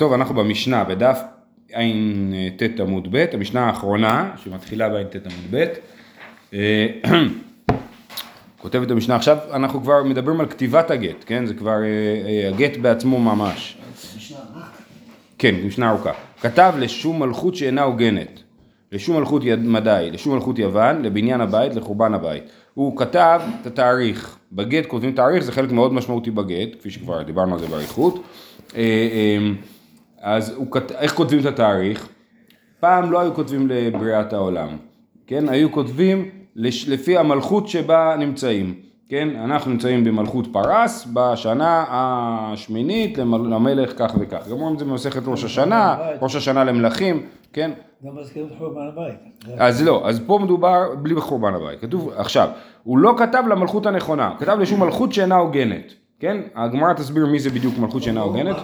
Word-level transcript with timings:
טוב, 0.00 0.12
אנחנו 0.12 0.34
במשנה, 0.34 0.84
בדף 0.84 1.20
ע"ט 1.72 2.80
עמוד 2.80 3.08
ב', 3.10 3.24
המשנה 3.32 3.66
האחרונה, 3.66 4.30
שמתחילה 4.36 4.88
בע"ט 4.88 5.16
עמוד 5.16 5.44
ב', 5.50 5.64
אה, 6.54 6.86
כותבת 8.62 8.90
המשנה, 8.90 9.16
עכשיו 9.16 9.38
אנחנו 9.52 9.82
כבר 9.82 10.02
מדברים 10.02 10.40
על 10.40 10.46
כתיבת 10.46 10.90
הגט, 10.90 11.24
כן? 11.26 11.46
זה 11.46 11.54
כבר 11.54 11.82
אה, 11.82 11.86
אה, 12.28 12.48
הגט 12.48 12.76
בעצמו 12.76 13.20
ממש. 13.20 13.78
כן, 15.38 15.54
משנה 15.54 15.90
ארוכה. 15.90 16.12
כתב 16.40 16.74
לשום 16.78 17.22
מלכות 17.22 17.56
שאינה 17.56 17.82
הוגנת, 17.82 18.42
לשום 18.92 19.16
מלכות 19.18 19.42
מדי, 19.58 20.08
לשום 20.12 20.34
מלכות 20.34 20.58
יוון, 20.58 21.02
לבניין 21.02 21.40
הבית, 21.40 21.74
לחורבן 21.74 22.14
הבית. 22.14 22.44
הוא 22.74 22.96
כתב 22.96 23.40
את 23.60 23.66
התאריך, 23.66 24.38
בגט 24.52 24.86
כותבים 24.86 25.12
תאריך, 25.12 25.44
זה 25.44 25.52
חלק 25.52 25.72
מאוד 25.72 25.92
משמעותי 25.92 26.30
בגט, 26.30 26.78
כפי 26.78 26.90
שכבר 26.90 27.22
דיברנו 27.22 27.54
על 27.54 27.60
זה 27.60 27.66
באריכות. 27.66 28.22
אז 30.20 30.54
הוא, 30.56 30.66
איך 30.98 31.14
כותבים 31.14 31.40
את 31.40 31.46
התאריך? 31.46 32.08
פעם 32.80 33.12
לא 33.12 33.20
היו 33.20 33.34
כותבים 33.34 33.68
לבריאת 33.68 34.32
העולם, 34.32 34.68
כן? 35.26 35.48
היו 35.48 35.72
כותבים 35.72 36.28
לפי 36.86 37.18
המלכות 37.18 37.68
שבה 37.68 38.16
נמצאים, 38.18 38.74
כן? 39.08 39.28
אנחנו 39.36 39.70
נמצאים 39.70 40.04
במלכות 40.04 40.46
פרס 40.52 41.08
בשנה 41.12 41.84
השמינית 41.88 43.18
למלך 43.18 43.92
כך 43.98 44.14
וכך. 44.20 44.48
גם 44.48 44.52
אומרים 44.52 44.74
את 44.74 44.78
זה 44.78 44.84
במסכת 44.84 45.22
ראש 45.26 45.44
השנה, 45.44 45.96
ראש 46.20 46.36
השנה 46.36 46.64
למלכים, 46.64 47.26
כן? 47.52 47.70
גם 48.04 48.16
מזכירים 48.16 48.48
את 48.48 48.58
חורבן 48.58 48.88
הבית. 48.92 49.14
אז 49.58 49.82
לא, 49.82 50.08
אז 50.08 50.20
פה 50.26 50.38
מדובר 50.42 50.94
בלי 51.02 51.14
חורבן 51.20 51.54
הבית. 51.54 51.80
כתוב, 51.80 52.12
עכשיו, 52.16 52.48
הוא 52.82 52.98
לא 52.98 53.14
כתב 53.18 53.42
למלכות 53.50 53.86
הנכונה, 53.86 54.28
הוא 54.28 54.38
כתב 54.38 54.56
לשום 54.60 54.80
מלכות 54.82 55.12
שאינה 55.12 55.36
הוגנת, 55.36 55.94
כן? 56.20 56.40
הגמרא 56.54 56.92
תסביר 56.92 57.26
מי 57.26 57.38
זה 57.38 57.50
בדיוק 57.50 57.78
מלכות 57.78 58.02
שאינה 58.02 58.20
הוגנת. 58.20 58.56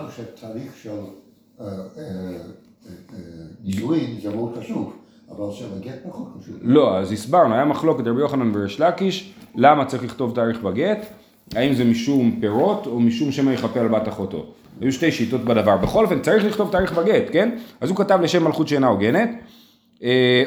נישואין 3.65 4.21
זה 4.23 4.35
מאוד 4.35 4.59
חשוב, 4.59 4.93
אבל 5.31 5.53
שם 5.53 5.67
הגט 5.77 5.95
פחות 6.09 6.29
חשוב. 6.39 6.55
לא, 6.63 6.99
אז 6.99 7.13
הסברנו, 7.13 7.55
היה 7.55 7.65
מחלוקת 7.65 8.07
רבי 8.07 8.21
יוחנן 8.21 8.51
וריש 8.55 8.81
לקיש, 8.81 9.33
למה 9.55 9.85
צריך 9.85 10.05
לכתוב 10.05 10.35
תאריך 10.35 10.63
בגט, 10.63 11.07
האם 11.55 11.75
זה 11.75 11.85
משום 11.85 12.37
פירות 12.41 12.87
או 12.87 13.01
משום 13.01 13.33
שמא 13.33 13.51
יכפה 13.51 13.81
על 13.81 13.89
בת 13.89 14.09
אחותו. 14.09 14.47
היו 14.81 14.93
שתי 14.93 15.13
שיטות 15.13 15.41
בדבר. 15.41 15.77
בכל 15.77 16.05
אופן, 16.05 16.23
צריך 16.23 16.45
לכתוב 16.45 16.73
תאריך 16.73 16.93
בגט, 16.93 17.23
כן? 17.33 17.57
אז 17.81 17.89
הוא 17.89 17.97
כתב 17.97 18.19
לשם 18.23 18.45
מלכות 18.45 18.69
שאינה 18.69 18.87
הוגנת, 18.87 19.31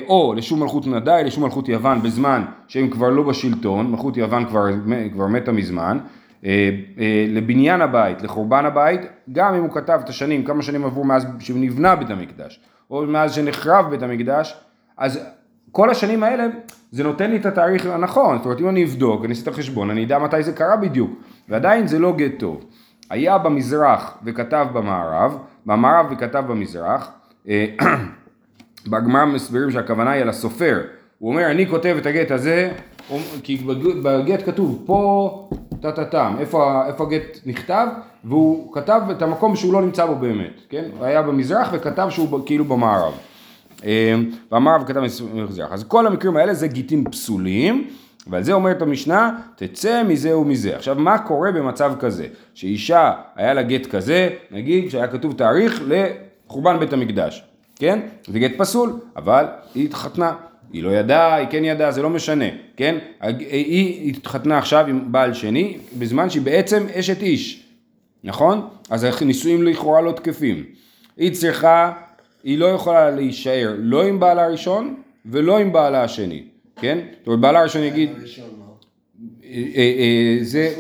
או 0.07 0.33
לשום 0.37 0.59
מלכות 0.59 0.87
נדאי, 0.87 1.23
לשום 1.23 1.43
מלכות 1.43 1.69
יוון 1.69 2.01
בזמן 2.01 2.43
שהם 2.67 2.89
כבר 2.89 3.09
לא 3.09 3.23
בשלטון, 3.23 3.91
מלכות 3.91 4.17
יוון 4.17 4.45
כבר, 4.45 4.65
כבר 5.13 5.27
מתה 5.27 5.51
מזמן, 5.51 5.97
אה, 5.97 6.03
אה, 6.03 6.23
לבניין 7.27 7.81
הבית, 7.81 8.21
לחורבן 8.21 8.65
הבית, 8.65 9.01
גם 9.31 9.53
אם 9.53 9.61
הוא 9.61 9.71
כתב 9.73 9.99
את 10.03 10.09
השנים, 10.09 10.43
כמה 10.43 10.61
שנים 10.61 10.85
עברו 10.85 11.03
מאז 11.03 11.27
שנבנה 11.39 11.95
בית 11.95 12.09
המקדש, 12.09 12.59
או 12.91 13.05
מאז 13.07 13.33
שנחרב 13.33 13.89
בית 13.89 14.03
המקדש, 14.03 14.57
אז 14.97 15.19
כל 15.71 15.89
השנים 15.89 16.23
האלה, 16.23 16.47
זה 16.91 17.03
נותן 17.03 17.31
לי 17.31 17.37
את 17.37 17.45
התאריך 17.45 17.85
הנכון, 17.85 18.37
זאת 18.37 18.45
אומרת 18.45 18.59
אם 18.59 18.69
אני 18.69 18.83
אבדוק, 18.83 19.25
אני 19.25 19.29
אעשה 19.29 19.43
את 19.43 19.47
החשבון, 19.47 19.89
אני 19.89 20.05
אדע 20.05 20.19
מתי 20.19 20.43
זה 20.43 20.53
קרה 20.53 20.75
בדיוק, 20.75 21.11
ועדיין 21.49 21.87
זה 21.87 21.99
לא 21.99 22.13
גט 22.17 22.39
טוב. 22.39 22.65
היה 23.09 23.37
במזרח 23.37 24.17
וכתב 24.23 24.67
במערב, 24.73 25.37
במערב 25.65 26.05
וכתב 26.11 26.43
במזרח, 26.47 27.11
אה, 27.47 27.65
בגמרא 28.91 29.25
מסבירים 29.25 29.71
שהכוונה 29.71 30.11
היא 30.11 30.21
על 30.21 30.29
הסופר, 30.29 30.81
הוא 31.19 31.31
אומר 31.31 31.51
אני 31.51 31.67
כותב 31.67 31.95
את 32.01 32.05
הגט 32.05 32.31
הזה, 32.31 32.71
כי 33.43 33.57
בגט 34.03 34.45
כתוב 34.45 34.83
פה 34.85 35.49
טה-טה-טם, 35.81 36.35
איפה, 36.39 36.87
איפה 36.87 37.03
הגט 37.03 37.39
נכתב, 37.45 37.87
והוא 38.23 38.73
כתב 38.73 39.01
את 39.11 39.21
המקום 39.21 39.55
שהוא 39.55 39.73
לא 39.73 39.81
נמצא 39.81 40.05
בו 40.05 40.15
באמת, 40.15 40.61
כן? 40.69 40.85
הוא 40.97 41.05
היה 41.05 41.21
במזרח 41.21 41.69
וכתב 41.73 42.07
שהוא 42.09 42.39
כאילו 42.45 42.65
במערב. 42.65 43.13
אמ, 43.83 43.89
במערב 44.51 44.83
כתב 44.87 44.99
במזרח. 45.33 45.71
אז 45.71 45.83
כל 45.83 46.07
המקרים 46.07 46.37
האלה 46.37 46.53
זה 46.53 46.67
גיטים 46.67 47.03
פסולים, 47.11 47.87
ועל 48.27 48.43
זה 48.43 48.53
אומרת 48.53 48.81
המשנה, 48.81 49.37
תצא 49.55 50.03
מזה 50.03 50.37
ומזה. 50.37 50.75
עכשיו, 50.75 50.95
מה 50.95 51.17
קורה 51.17 51.51
במצב 51.51 51.93
כזה? 51.99 52.27
שאישה, 52.53 53.13
היה 53.35 53.53
לה 53.53 53.63
גט 53.63 53.85
כזה, 53.85 54.29
נגיד 54.51 54.89
שהיה 54.89 55.07
כתוב 55.07 55.33
תאריך 55.33 55.83
לחורבן 55.87 56.79
בית 56.79 56.93
המקדש, 56.93 57.43
כן? 57.75 57.99
זה 58.27 58.39
גט 58.39 58.51
פסול, 58.57 58.93
אבל 59.15 59.45
היא 59.75 59.85
התחתנה. 59.85 60.33
היא 60.73 60.83
לא 60.83 60.89
ידעה, 60.89 61.35
היא 61.35 61.47
כן 61.47 61.65
ידעה, 61.65 61.91
זה 61.91 62.01
לא 62.01 62.09
משנה, 62.09 62.45
כן? 62.77 62.97
היא 63.21 64.09
התחתנה 64.09 64.57
עכשיו 64.57 64.85
עם 64.87 65.11
בעל 65.11 65.33
שני, 65.33 65.77
בזמן 65.99 66.29
שהיא 66.29 66.41
בעצם 66.41 66.85
אשת 66.93 67.21
איש, 67.21 67.63
נכון? 68.23 68.67
אז 68.89 69.07
הנישואים 69.21 69.63
לכאורה 69.63 70.01
לא 70.01 70.11
תקפים. 70.11 70.63
היא 71.17 71.33
צריכה, 71.33 71.93
היא 72.43 72.57
לא 72.57 72.65
יכולה 72.65 73.11
להישאר 73.11 73.75
לא 73.77 74.03
עם 74.03 74.19
בעלה 74.19 74.45
הראשון 74.45 74.95
ולא 75.25 75.57
עם 75.57 75.73
בעלה 75.73 76.03
השני, 76.03 76.43
כן? 76.75 76.97
זאת 77.19 77.27
אומרת, 77.27 77.39
בעלה 77.39 77.59
הראשון 77.59 77.83
יגיד... 77.83 78.09
אה, 79.43 79.63
אה, 79.75 79.93
אה, 79.99 80.37
זה... 80.41 80.73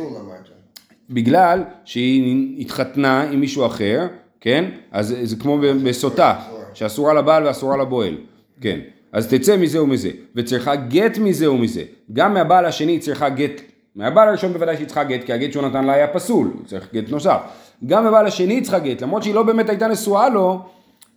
בגלל 1.09 1.63
שהיא 1.85 2.61
התחתנה 2.61 3.23
עם 3.23 3.39
מישהו 3.39 3.65
אחר, 3.65 4.07
כן? 4.41 4.65
אז 4.91 5.15
זה 5.23 5.35
כמו 5.35 5.57
בסוטה, 5.83 6.39
שאסורה 6.73 7.13
לבעל 7.13 7.47
ואסורה 7.47 7.77
לבועל, 7.77 8.17
כן. 8.61 8.79
אז 9.15 9.27
תצא 9.27 9.57
מזה 9.57 9.83
ומזה, 9.83 10.09
וצריכה 10.35 10.75
גט 10.75 11.17
מזה 11.17 11.51
ומזה. 11.51 11.83
גם 12.13 12.33
מהבעל 12.33 12.65
השני 12.65 12.91
היא 12.91 12.99
צריכה 12.99 13.29
גט, 13.29 13.61
מהבעל 13.95 14.29
הראשון 14.29 14.53
בוודאי 14.53 14.75
שהיא 14.75 14.87
צריכה 14.87 15.03
גט, 15.03 15.23
כי 15.23 15.33
הגט 15.33 15.51
שהוא 15.51 15.63
נתן 15.63 15.85
לה 15.85 15.93
היה 15.93 16.07
פסול, 16.07 16.51
היא 16.57 16.65
צריכה 16.65 16.87
גט 16.93 17.09
נוסף. 17.09 17.37
גם 17.85 18.03
מהבעל 18.03 18.25
השני 18.25 18.53
היא 18.53 18.61
צריכה 18.61 18.79
גט, 18.79 19.01
למרות 19.01 19.23
שהיא 19.23 19.35
לא 19.35 19.43
באמת 19.43 19.69
הייתה 19.69 19.87
נשואה 19.87 20.29
לו, 20.29 20.59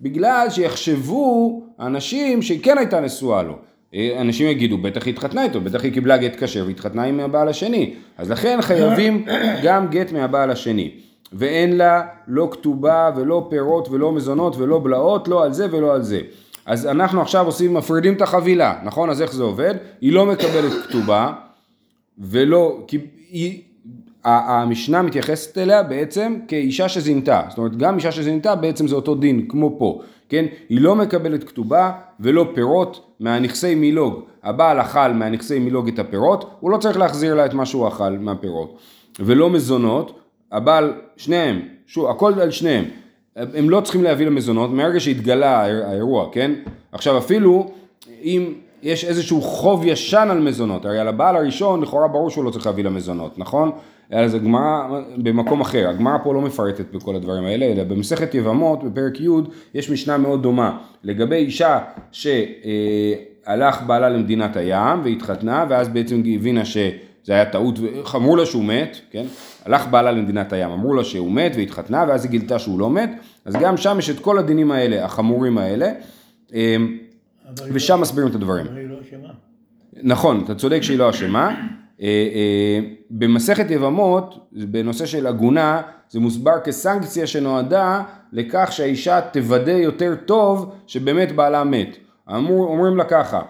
בגלל 0.00 0.47
שיחשבו 0.50 1.62
אנשים 1.81 2.42
שהיא 2.42 2.60
כן 2.62 2.78
הייתה 2.78 3.00
נשואה 3.00 3.42
לו. 3.42 3.54
אנשים 4.20 4.48
יגידו, 4.48 4.78
בטח 4.78 5.06
היא 5.06 5.12
התחתנה 5.12 5.44
איתו, 5.44 5.60
בטח 5.60 5.84
היא 5.84 5.92
קיבלה 5.92 6.16
גט 6.16 6.42
כשר 6.42 6.64
והתחתנה 6.66 7.03
עם 7.04 7.20
הבעל 7.20 7.48
השני. 7.48 7.94
אז 8.19 8.31
לכן 8.31 8.58
חייבים 8.62 9.25
גם 9.62 9.88
גט 9.88 10.12
מהבעל 10.12 10.50
השני. 10.50 10.91
ואין 11.32 11.76
לה 11.76 12.03
לא 12.28 12.48
כתובה 12.50 13.10
ולא 13.16 13.47
פירות 13.50 13.88
ולא 13.88 14.12
מזונות 14.12 14.56
ולא 14.56 14.78
בלעות, 14.78 15.28
לא 15.28 15.44
על 15.44 15.53
זה 15.53 15.66
ולא 15.70 15.94
על 15.94 16.03
זה. 16.03 16.20
אז 16.69 16.87
אנחנו 16.87 17.21
עכשיו 17.21 17.47
עושים, 17.47 17.75
מפרידים 17.75 18.15
את 18.15 18.23
החבילה, 18.23 18.75
נכון? 18.84 19.11
אז 19.11 19.23
איך 19.23 19.33
זה 19.33 19.43
עובד? 19.43 19.75
היא 20.01 20.12
לא 20.12 20.27
מקבלת 20.27 20.73
כתובה, 20.89 21.33
ולא, 22.19 22.84
כי 22.87 22.99
היא, 23.31 23.62
המשנה 24.25 25.03
מתייחסת 25.03 25.59
אליה 25.59 25.83
בעצם 25.83 26.37
כאישה 26.49 26.89
שזינתה, 26.89 27.43
זאת 27.49 27.59
אומרת 27.59 27.77
גם 27.77 27.97
אישה 27.97 28.12
שזינתה 28.12 28.55
בעצם 28.55 28.89
זה 28.89 28.95
אותו 28.95 29.15
דין 29.15 29.47
כמו 29.49 29.77
פה, 29.79 30.01
כן? 30.29 30.45
היא 30.69 30.81
לא 30.81 30.95
מקבלת 30.97 31.45
כתובה 31.45 31.93
ולא 32.21 32.51
פירות 32.55 33.15
מהנכסי 33.21 33.75
מילוג, 33.75 34.21
הבעל 34.43 34.81
אכל 34.81 35.12
מהנכסי 35.12 35.59
מילוג 35.59 35.89
את 35.89 35.99
הפירות, 35.99 36.50
הוא 36.61 36.71
לא 36.71 36.77
צריך 36.77 36.97
להחזיר 36.99 37.35
לה 37.35 37.47
את 37.47 37.55
מה 37.55 37.67
שהוא 37.67 37.89
אכל 37.89 38.11
מהפירות, 38.11 38.79
ולא 39.21 39.50
מזונות, 39.50 40.21
הבעל, 40.53 40.93
שניהם, 41.17 41.61
שוב, 41.87 42.11
הכל 42.11 42.41
על 42.41 42.50
שניהם, 42.50 42.85
הם 43.37 43.71
לא 43.71 43.81
צריכים 43.81 44.03
להביא 44.03 44.27
למזונות 44.27 44.71
מהרגע 44.71 45.00
שהתגלה 45.00 45.61
האירוע, 45.62 46.28
כן? 46.33 46.53
עכשיו 46.93 47.19
אפילו 47.19 47.71
אם 48.22 48.53
יש 48.83 49.05
איזשהו 49.05 49.41
חוב 49.41 49.87
ישן 49.87 50.28
על 50.31 50.41
מזונות, 50.41 50.84
הרי 50.84 50.99
על 50.99 51.09
הבעל 51.09 51.37
הראשון 51.37 51.83
לכאורה 51.83 52.09
ברור 52.09 52.31
שהוא 52.31 52.44
לא 52.44 52.50
צריך 52.50 52.67
להביא 52.67 52.84
למזונות, 52.84 53.38
נכון? 53.38 53.71
אז 54.11 54.34
הגמרא 54.34 55.00
במקום 55.17 55.61
אחר, 55.61 55.88
הגמרא 55.88 56.19
פה 56.25 56.34
לא 56.34 56.41
מפרטת 56.41 56.94
בכל 56.94 57.17
הדברים 57.17 57.44
האלה, 57.44 57.67
אלא 57.67 57.84
במסכת 57.84 58.34
יבמות 58.34 58.84
בפרק 58.84 59.21
י' 59.21 59.28
יש 59.75 59.91
משנה 59.91 60.19
מאוד 60.19 60.43
דומה 60.43 60.78
לגבי 61.05 61.37
אישה 61.37 61.78
שהלך 62.12 63.83
בעלה 63.87 64.09
למדינת 64.09 64.56
הים 64.56 65.00
והתחתנה 65.05 65.65
ואז 65.69 65.88
בעצם 65.88 66.22
הבינה 66.34 66.65
שזה 67.28 67.34
היה 67.34 67.44
טעות, 67.44 67.75
אמרו 68.15 68.37
לה 68.37 68.47
שהוא 68.47 68.65
מת, 68.65 68.97
כן? 69.11 69.25
הלך 69.65 69.87
בעלה 69.87 70.12
למדינת 70.12 70.53
הים, 70.53 70.71
אמרו 70.71 70.94
לה 70.94 71.05
שהוא 71.05 71.33
מת 71.33 71.53
והתחתנה 71.56 72.05
ואז 72.09 72.25
היא 72.25 72.31
גילתה 72.31 72.59
שהוא 72.59 72.78
לא 72.78 72.91
מת, 72.91 73.11
אז 73.44 73.55
גם 73.61 73.77
שם 73.77 73.97
יש 73.99 74.11
את 74.11 74.19
כל 74.21 74.39
הדינים 74.39 74.72
האלה, 74.72 75.05
החמורים 75.05 75.58
האלה, 75.58 75.93
אמ, 76.55 76.99
ושם 77.73 77.94
לא- 77.94 78.00
מסבירים 78.00 78.31
את 78.31 78.35
הדברים. 78.35 78.67
אבל 78.67 78.76
היא 78.76 78.88
לא 78.88 78.97
אשמה. 79.08 79.29
נכון, 80.02 80.44
אתה 80.44 80.55
צודק 80.55 80.81
שהיא 80.82 80.99
לא 80.99 81.11
אשמה. 81.11 81.49
אה, 82.02 82.06
אה, 82.06 82.81
במסכת 83.11 83.70
יבמות, 83.70 84.49
בנושא 84.52 85.06
של 85.06 85.26
עגונה, 85.26 85.82
זה 86.11 86.20
מוסבר 86.20 86.61
כסנקציה 86.64 87.26
שנועדה 87.26 88.02
לכך 88.32 88.69
שהאישה 88.73 89.20
תוודא 89.20 89.70
יותר 89.70 90.14
טוב 90.26 90.75
שבאמת 90.87 91.32
בעלה 91.32 91.64
מת. 91.64 91.97
אמור, 92.37 92.67
אומרים 92.67 92.97
לה 92.97 93.05
ככה, 93.05 93.41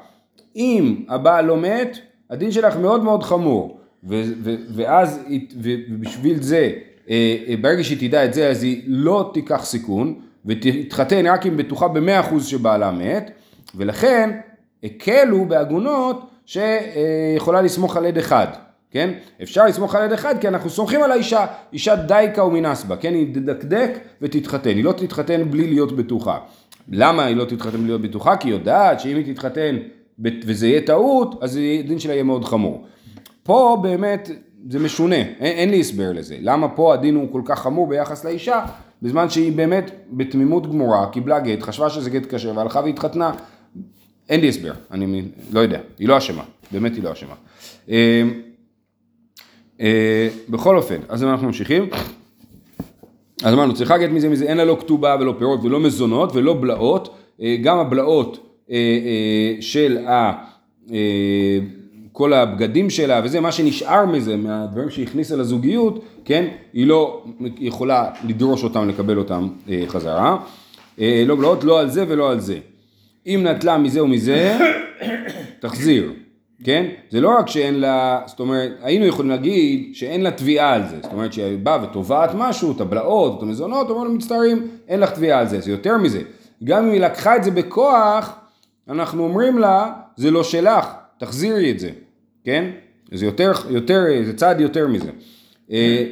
אם 0.56 1.04
הבעל 1.08 1.44
לא 1.44 1.56
מת, 1.56 1.98
הדין 2.30 2.50
שלך 2.50 2.76
מאוד 2.76 3.04
מאוד 3.04 3.22
חמור. 3.22 3.77
ואז, 4.74 5.20
ובשביל 5.62 6.42
זה, 6.42 6.72
אה, 7.10 7.36
אה, 7.48 7.54
ברגע 7.60 7.84
שהיא 7.84 8.08
תדע 8.08 8.24
את 8.24 8.34
זה, 8.34 8.48
אז 8.48 8.62
היא 8.62 8.82
לא 8.86 9.30
תיקח 9.34 9.64
סיכון, 9.64 10.14
ותתחתן 10.46 11.26
רק 11.26 11.46
אם 11.46 11.56
בטוחה 11.56 11.88
במאה 11.88 12.20
אחוז 12.20 12.46
שבעלה 12.46 12.90
מת, 12.90 13.30
ולכן 13.74 14.30
הקלו 14.84 15.44
בעגונות 15.44 16.30
שיכולה 16.46 17.62
לסמוך 17.62 17.96
על 17.96 18.06
עד 18.06 18.18
אחד, 18.18 18.46
כן? 18.90 19.10
אפשר 19.42 19.66
לסמוך 19.66 19.94
על 19.94 20.04
יד 20.04 20.12
אחד 20.12 20.34
כי 20.40 20.48
אנחנו 20.48 20.70
סומכים 20.70 21.02
על 21.02 21.12
האישה, 21.12 21.46
אישה 21.72 21.96
דייקה 21.96 22.44
ומנסבה, 22.44 22.96
כן? 22.96 23.14
היא 23.14 23.34
תדקדק 23.34 23.90
ותתחתן, 24.22 24.70
היא 24.70 24.84
לא 24.84 24.92
תתחתן 24.92 25.50
בלי 25.50 25.66
להיות 25.66 25.96
בטוחה. 25.96 26.38
למה 26.88 27.24
היא 27.24 27.36
לא 27.36 27.44
תתחתן 27.44 27.76
בלי 27.76 27.86
להיות 27.86 28.00
בטוחה? 28.00 28.36
כי 28.36 28.48
היא 28.48 28.54
יודעת 28.54 29.00
שאם 29.00 29.16
היא 29.16 29.34
תתחתן 29.34 29.76
וזה 30.22 30.66
יהיה 30.66 30.80
טעות, 30.80 31.42
אז 31.42 31.60
הדין 31.80 31.98
שלה 31.98 32.12
יהיה 32.12 32.22
מאוד 32.22 32.44
חמור. 32.44 32.84
פה 33.48 33.78
באמת 33.82 34.30
זה 34.70 34.78
משונה, 34.78 35.16
אין, 35.16 35.36
אין 35.40 35.70
לי 35.70 35.80
הסבר 35.80 36.12
לזה. 36.12 36.36
למה 36.40 36.68
פה 36.68 36.94
הדין 36.94 37.14
הוא 37.14 37.32
כל 37.32 37.42
כך 37.44 37.58
חמור 37.58 37.86
ביחס 37.86 38.24
לאישה, 38.24 38.64
בזמן 39.02 39.30
שהיא 39.30 39.52
באמת 39.52 39.90
בתמימות 40.10 40.66
גמורה, 40.66 41.06
קיבלה 41.12 41.40
גט, 41.40 41.62
חשבה 41.62 41.90
שזה 41.90 42.10
גט 42.10 42.34
כשר 42.34 42.52
והלכה 42.56 42.80
והתחתנה. 42.80 43.32
אין 44.28 44.40
לי 44.40 44.48
הסבר, 44.48 44.72
אני 44.90 45.22
לא 45.52 45.60
יודע, 45.60 45.80
היא 45.98 46.08
לא 46.08 46.18
אשמה, 46.18 46.42
באמת 46.72 46.94
היא 46.94 47.02
לא 47.02 47.12
אשמה. 47.12 47.34
אה, 47.90 48.22
אה, 49.80 50.28
בכל 50.48 50.76
אופן, 50.76 51.00
אז 51.08 51.24
אנחנו 51.24 51.46
ממשיכים. 51.46 51.88
אז 53.42 53.54
אמרנו, 53.54 53.74
צריכה 53.74 53.98
גט 53.98 54.10
מזה 54.10 54.28
מזה, 54.28 54.44
אין 54.44 54.56
לה 54.56 54.64
לא 54.64 54.76
כתובה 54.80 55.16
ולא 55.20 55.34
פירות 55.38 55.60
ולא 55.64 55.80
מזונות 55.80 56.36
ולא 56.36 56.54
בלעות, 56.60 57.14
אה, 57.42 57.56
גם 57.62 57.78
הבלעות 57.78 58.64
של 59.60 59.98
ה... 60.06 60.32
כל 62.18 62.32
הבגדים 62.32 62.90
שלה 62.90 63.20
וזה, 63.24 63.40
מה 63.40 63.52
שנשאר 63.52 64.06
מזה, 64.06 64.36
מהדברים 64.36 64.90
שהכניסה 64.90 65.36
לזוגיות, 65.36 66.04
כן, 66.24 66.48
היא 66.72 66.86
לא 66.86 67.24
יכולה 67.58 68.10
לדרוש 68.24 68.64
אותם, 68.64 68.88
לקבל 68.88 69.18
אותם 69.18 69.48
חזרה. 69.88 70.36
לא 70.98 71.36
בלעות, 71.36 71.64
לא 71.64 71.80
על 71.80 71.90
זה 71.90 72.04
ולא 72.08 72.30
על 72.30 72.40
זה. 72.40 72.58
אם 73.26 73.46
נטלה 73.46 73.78
מזה 73.78 74.02
ומזה, 74.02 74.58
תחזיר. 75.60 76.12
כן? 76.64 76.86
זה 77.10 77.20
לא 77.20 77.38
רק 77.38 77.48
שאין 77.48 77.80
לה, 77.80 78.20
זאת 78.26 78.40
אומרת, 78.40 78.72
היינו 78.82 79.06
יכולים 79.06 79.30
להגיד 79.30 79.90
שאין 79.94 80.20
לה 80.20 80.30
תביעה 80.30 80.74
על 80.74 80.82
זה, 80.88 80.96
זאת 81.02 81.12
אומרת 81.12 81.32
שהיא 81.32 81.58
באה 81.58 81.84
ותובעת 81.84 82.30
משהו, 82.34 82.72
את 82.72 82.80
הבלעות, 82.80 83.38
את 83.38 83.42
המזונות, 83.42 83.90
אומרים 83.90 84.14
מצטערים, 84.14 84.66
אין 84.88 85.00
לך 85.00 85.10
תביעה 85.10 85.40
על 85.40 85.48
זה, 85.48 85.60
זה 85.60 85.70
יותר 85.70 85.96
מזה. 85.96 86.20
גם 86.64 86.84
אם 86.84 86.90
היא 86.90 87.00
לקחה 87.00 87.36
את 87.36 87.44
זה 87.44 87.50
בכוח, 87.50 88.38
אנחנו 88.88 89.24
אומרים 89.24 89.58
לה, 89.58 89.92
זה 90.16 90.30
לא 90.30 90.44
שלך, 90.44 90.86
תחזירי 91.18 91.70
את 91.70 91.78
זה, 91.78 91.90
כן? 92.44 92.70
זה 93.12 93.26
יותר, 93.26 93.52
יותר, 93.70 94.04
זה 94.24 94.36
צעד 94.36 94.60
יותר 94.60 94.88
מזה. 94.88 95.10
אה, 95.72 96.04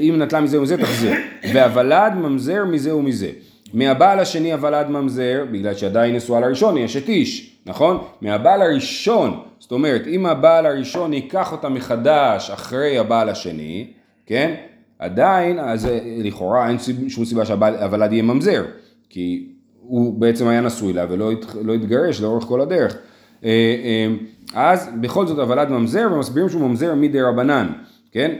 אם 0.00 0.14
נטלה 0.18 0.40
מזה 0.40 0.58
ומזה, 0.58 0.76
תחזיר. 0.76 1.12
והוולד 1.54 2.12
ממזר 2.14 2.64
מזה 2.64 2.94
ומזה. 2.96 3.30
מהבעל 3.74 4.18
השני 4.18 4.52
הוולד 4.52 4.88
ממזר, 4.88 5.44
בגלל 5.52 5.74
שעדיין 5.74 6.16
נשואה 6.16 6.40
לראשון, 6.40 6.76
יש 6.76 6.96
את 6.96 7.08
איש, 7.08 7.56
נכון? 7.66 7.98
מהבעל 8.20 8.62
הראשון 8.62 9.40
זאת 9.70 9.72
אומרת, 9.72 10.06
אם 10.06 10.26
הבעל 10.26 10.66
הראשון 10.66 11.12
ייקח 11.12 11.52
אותה 11.52 11.68
מחדש 11.68 12.50
אחרי 12.50 12.98
הבעל 12.98 13.28
השני, 13.28 13.86
כן? 14.26 14.54
עדיין, 14.98 15.58
אז 15.58 15.86
אה, 15.86 15.98
לכאורה 16.18 16.68
אין 16.68 16.76
שום 17.08 17.24
סיבה 17.24 17.44
שהוולד 17.44 18.12
יהיה 18.12 18.22
ממזר, 18.22 18.64
כי 19.08 19.48
הוא 19.80 20.20
בעצם 20.20 20.48
היה 20.48 20.60
נשוי 20.60 20.92
לה 20.92 21.06
ולא 21.10 21.30
לא 21.62 21.74
התגרש 21.74 22.20
לאורך 22.20 22.44
כל 22.44 22.60
הדרך. 22.60 22.96
אה, 23.44 23.50
אה, 23.84 24.14
אז 24.54 24.90
בכל 25.00 25.26
זאת 25.26 25.38
הוולד 25.38 25.68
ממזר, 25.68 26.08
ומסבירים 26.14 26.48
שהוא 26.48 26.68
ממזר 26.68 26.94
מדי 26.94 27.20
רבנן, 27.20 27.66
כן? 28.12 28.34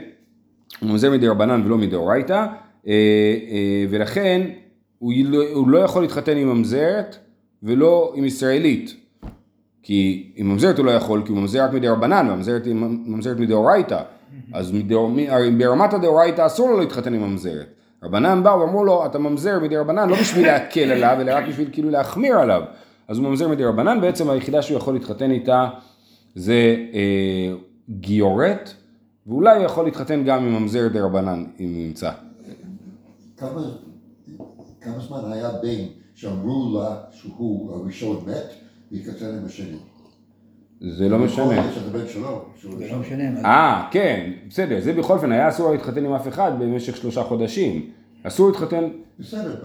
הוא 0.79 0.89
ממזר 0.89 1.11
מדי 1.11 1.27
רבנן 1.27 1.61
ולא 1.65 1.77
מדי 1.77 1.95
אורייתא, 1.95 2.45
ולכן 3.89 4.41
הוא 4.99 5.13
לא, 5.25 5.43
הוא 5.53 5.69
לא 5.69 5.77
יכול 5.77 6.01
להתחתן 6.01 6.37
עם 6.37 6.47
ממזרת 6.47 7.15
ולא 7.63 8.13
עם 8.15 8.25
ישראלית. 8.25 8.95
כי 9.83 10.31
עם 10.35 10.49
ממזרת 10.49 10.77
הוא 10.77 10.85
לא 10.85 10.91
יכול, 10.91 11.21
כי 11.25 11.31
הוא 11.31 11.37
ממזר 11.37 11.63
רק 11.63 11.73
מדי 11.73 11.87
רבנן, 11.87 12.25
והממזרת 12.29 12.65
היא 12.65 12.75
ממזרת 12.75 13.37
מדאורייתא. 13.39 14.01
אז 14.53 14.71
ברמת 15.57 15.93
הדאורייתא 15.93 16.45
אסור 16.45 16.69
לו 16.69 16.79
להתחתן 16.79 17.13
עם 17.13 17.21
ממזרת. 17.21 17.67
רבנן 18.03 18.43
באו 18.43 18.59
ואמרו 18.59 18.85
לו, 18.85 19.05
אתה 19.05 19.19
ממזר 19.19 19.59
מדי 19.59 19.77
רבנן 19.77 20.09
לא 20.09 20.15
בשביל 20.15 20.45
להקל 20.45 20.91
עליו, 20.91 21.17
אלא 21.21 21.31
רק 21.31 21.47
בשביל 21.47 21.69
כאילו 21.71 21.89
להחמיר 21.89 22.39
עליו. 22.39 22.61
אז 23.11 23.17
הוא 23.17 23.29
ממזר 23.29 23.47
מדי 23.47 23.63
רבנן, 23.63 24.01
בעצם 24.01 24.29
היחידה 24.29 24.61
שהוא 24.61 24.77
יכול 24.77 24.93
להתחתן 24.93 25.31
איתה 25.31 25.69
זה 26.35 26.75
אה, 26.93 27.53
גיורט, 27.89 28.73
ואולי 29.27 29.57
הוא 29.57 29.65
יכול 29.65 29.85
להתחתן 29.85 30.23
גם 30.23 30.43
עם 30.43 30.53
ממזר 30.53 30.87
די 30.87 30.99
רבנן, 30.99 31.45
אם 31.59 31.73
נמצא. 31.77 32.11
כמה, 33.37 33.61
כמה 34.81 34.99
זמן 34.99 35.31
היה 35.31 35.49
בין 35.61 35.87
שאמרו 36.15 36.79
לה 36.79 36.95
שהוא 37.11 37.75
הראשון 37.75 38.23
מת, 38.27 38.53
להתקצר 38.91 39.33
עם 39.33 39.45
השני. 39.45 39.77
זה 40.81 41.09
לא 41.09 41.19
משנה. 41.19 41.71
זה 42.61 42.87
לא 42.91 42.99
משנה. 42.99 43.41
אה, 43.45 43.87
כן, 43.91 44.31
בסדר, 44.49 44.81
זה 44.81 44.93
בכל 44.93 45.13
אופן, 45.13 45.31
היה 45.31 45.49
אסור 45.49 45.71
להתחתן 45.71 46.05
עם 46.05 46.13
אף 46.13 46.27
אחד 46.27 46.51
במשך 46.59 46.97
שלושה 46.97 47.23
חודשים. 47.23 47.89
אסור 48.23 48.49
להתחתן... 48.49 48.89
בסדר. 49.19 49.55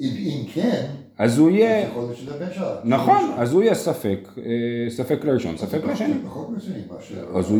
אם 0.00 0.44
כן... 0.54 0.86
אז 1.18 1.38
הוא 1.38 1.50
יהיה... 1.50 1.88
נכון, 2.84 3.32
אז 3.38 3.52
הוא 3.52 3.62
יהיה 3.62 3.74
ספק, 3.74 4.28
אה, 4.38 4.90
ספק 4.90 5.24
לראשון, 5.24 5.56
ספק 5.56 5.84
לשני. 5.84 6.14
פחות 6.26 6.48
אז 7.34 7.50
הוא... 7.50 7.58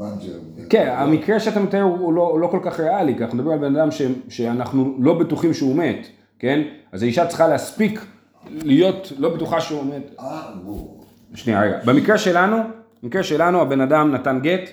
אה, 0.00 0.06
אה, 0.06 0.64
כן, 0.70 0.94
המקרה 0.96 1.40
שאתה 1.40 1.60
מתאר 1.60 1.82
הוא 1.82 2.12
לא, 2.12 2.40
לא 2.40 2.46
כל 2.46 2.58
כך 2.62 2.80
ריאלי, 2.80 3.16
כי 3.16 3.22
אנחנו 3.22 3.38
מדברים 3.38 3.62
על 3.62 3.68
בן 3.68 3.76
אדם 3.76 3.88
שאנחנו 4.28 4.96
לא 4.98 5.18
בטוחים 5.18 5.54
שהוא 5.54 5.76
מת. 5.76 6.06
כן? 6.38 6.62
אז 6.92 7.02
האישה 7.02 7.26
צריכה 7.26 7.48
להספיק 7.48 8.00
להיות 8.50 9.12
לא 9.18 9.34
בטוחה 9.34 9.60
שהוא. 9.60 9.84
אה, 10.20 10.52
שנייה, 11.34 11.62
רגע. 11.62 11.78
במקרה 11.84 12.18
שלנו, 12.18 12.56
במקרה 13.02 13.22
שלנו 13.22 13.60
הבן 13.60 13.80
אדם 13.80 14.12
נתן 14.12 14.38
גט, 14.42 14.70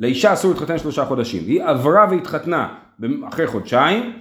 לאישה 0.00 0.32
אסור 0.32 0.50
להתחתן 0.52 0.78
שלושה 0.78 1.04
חודשים. 1.04 1.42
היא 1.46 1.62
עברה 1.62 2.06
והתחתנה 2.10 2.74
אחרי 3.28 3.46
חודשיים, 3.46 4.12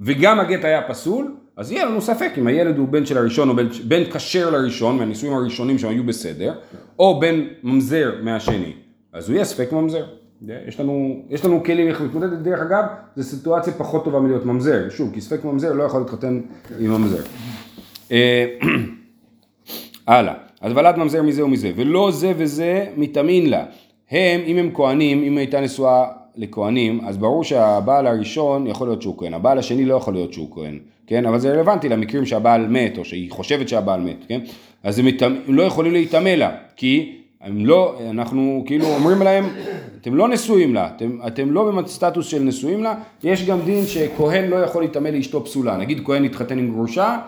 וגם 0.00 0.40
הגט 0.40 0.64
היה 0.64 0.88
פסול, 0.88 1.36
אז 1.56 1.72
יהיה 1.72 1.84
לנו 1.84 2.00
ספק 2.00 2.32
אם 2.38 2.46
הילד 2.46 2.78
הוא 2.78 2.88
בן 2.88 3.06
של 3.06 3.18
הראשון 3.18 3.48
או 3.48 3.54
בן 3.88 4.04
כשר 4.04 4.50
לראשון, 4.50 4.98
מהנישואים 4.98 5.36
הראשונים 5.36 5.78
שהם 5.78 5.90
היו 5.90 6.04
בסדר, 6.04 6.54
או 6.98 7.20
בן 7.20 7.44
ממזר 7.62 8.14
מהשני. 8.22 8.72
אז 9.12 9.28
הוא 9.28 9.34
יהיה 9.34 9.44
ספק 9.44 9.72
ממזר. 9.72 10.04
יש 10.68 10.80
לנו, 10.80 11.22
יש 11.30 11.44
לנו 11.44 11.64
כלים 11.64 11.88
איך 11.88 12.00
להתמודד, 12.00 12.42
דרך 12.42 12.60
אגב, 12.60 12.84
זו 13.16 13.22
סיטואציה 13.22 13.72
פחות 13.72 14.04
טובה 14.04 14.20
מלהיות 14.20 14.44
ממזר, 14.44 14.88
שוב, 14.90 15.14
כי 15.14 15.20
ספק 15.20 15.44
ממזר 15.44 15.72
לא 15.72 15.82
יכול 15.82 16.00
להתחתן 16.00 16.40
עם 16.78 16.90
ממזר. 16.90 17.22
אה, 18.12 18.46
הלאה, 20.06 20.34
אז 20.60 20.72
ולד 20.72 20.96
ממזר 20.96 21.22
מזה 21.22 21.44
ומזה, 21.44 21.72
ולא 21.76 22.10
זה 22.10 22.32
וזה 22.36 22.86
מתאמין 22.96 23.50
לה. 23.50 23.64
הם, 24.10 24.40
אם 24.46 24.56
הם 24.56 24.70
כהנים, 24.74 25.22
אם 25.22 25.38
הייתה 25.38 25.60
נשואה 25.60 26.04
לכהנים, 26.36 27.00
אז 27.04 27.16
ברור 27.16 27.44
שהבעל 27.44 28.06
הראשון 28.06 28.66
יכול 28.66 28.88
להיות 28.88 29.02
שהוא 29.02 29.18
כהן, 29.18 29.34
הבעל 29.34 29.58
השני 29.58 29.84
לא 29.84 29.94
יכול 29.94 30.14
להיות 30.14 30.32
שהוא 30.32 30.48
כהן, 30.54 30.78
כן? 31.06 31.26
אבל 31.26 31.38
זה 31.38 31.52
רלוונטי 31.52 31.88
למקרים 31.88 32.26
שהבעל 32.26 32.66
מת, 32.66 32.98
או 32.98 33.04
שהיא 33.04 33.30
חושבת 33.30 33.68
שהבעל 33.68 34.00
מת, 34.00 34.24
כן? 34.28 34.40
אז 34.82 34.98
הם. 34.98 35.06
הם 35.22 35.54
לא 35.54 35.62
יכולים 35.62 35.92
להיטמא 35.92 36.28
לה, 36.28 36.50
כי 36.76 37.16
הם 37.40 37.66
לא, 37.66 38.00
אנחנו 38.10 38.64
כאילו 38.66 38.86
אומרים 38.86 39.22
להם, 39.22 39.44
אתם 40.00 40.14
לא 40.14 40.28
נשואים 40.28 40.74
לה, 40.74 40.88
אתם, 40.96 41.18
אתם 41.26 41.52
לא 41.52 41.70
בסטטוס 41.70 42.26
של 42.26 42.42
נשואים 42.42 42.82
לה, 42.82 42.94
יש 43.24 43.46
גם 43.46 43.60
דין 43.60 43.86
שכהן 43.86 44.50
לא 44.50 44.56
יכול 44.56 44.82
להיטמא 44.82 45.08
לאשתו 45.08 45.44
פסולה, 45.44 45.76
נגיד 45.76 46.00
כהן 46.04 46.24
התחתן 46.24 46.58
עם 46.58 46.72
גרושה, 46.72 47.18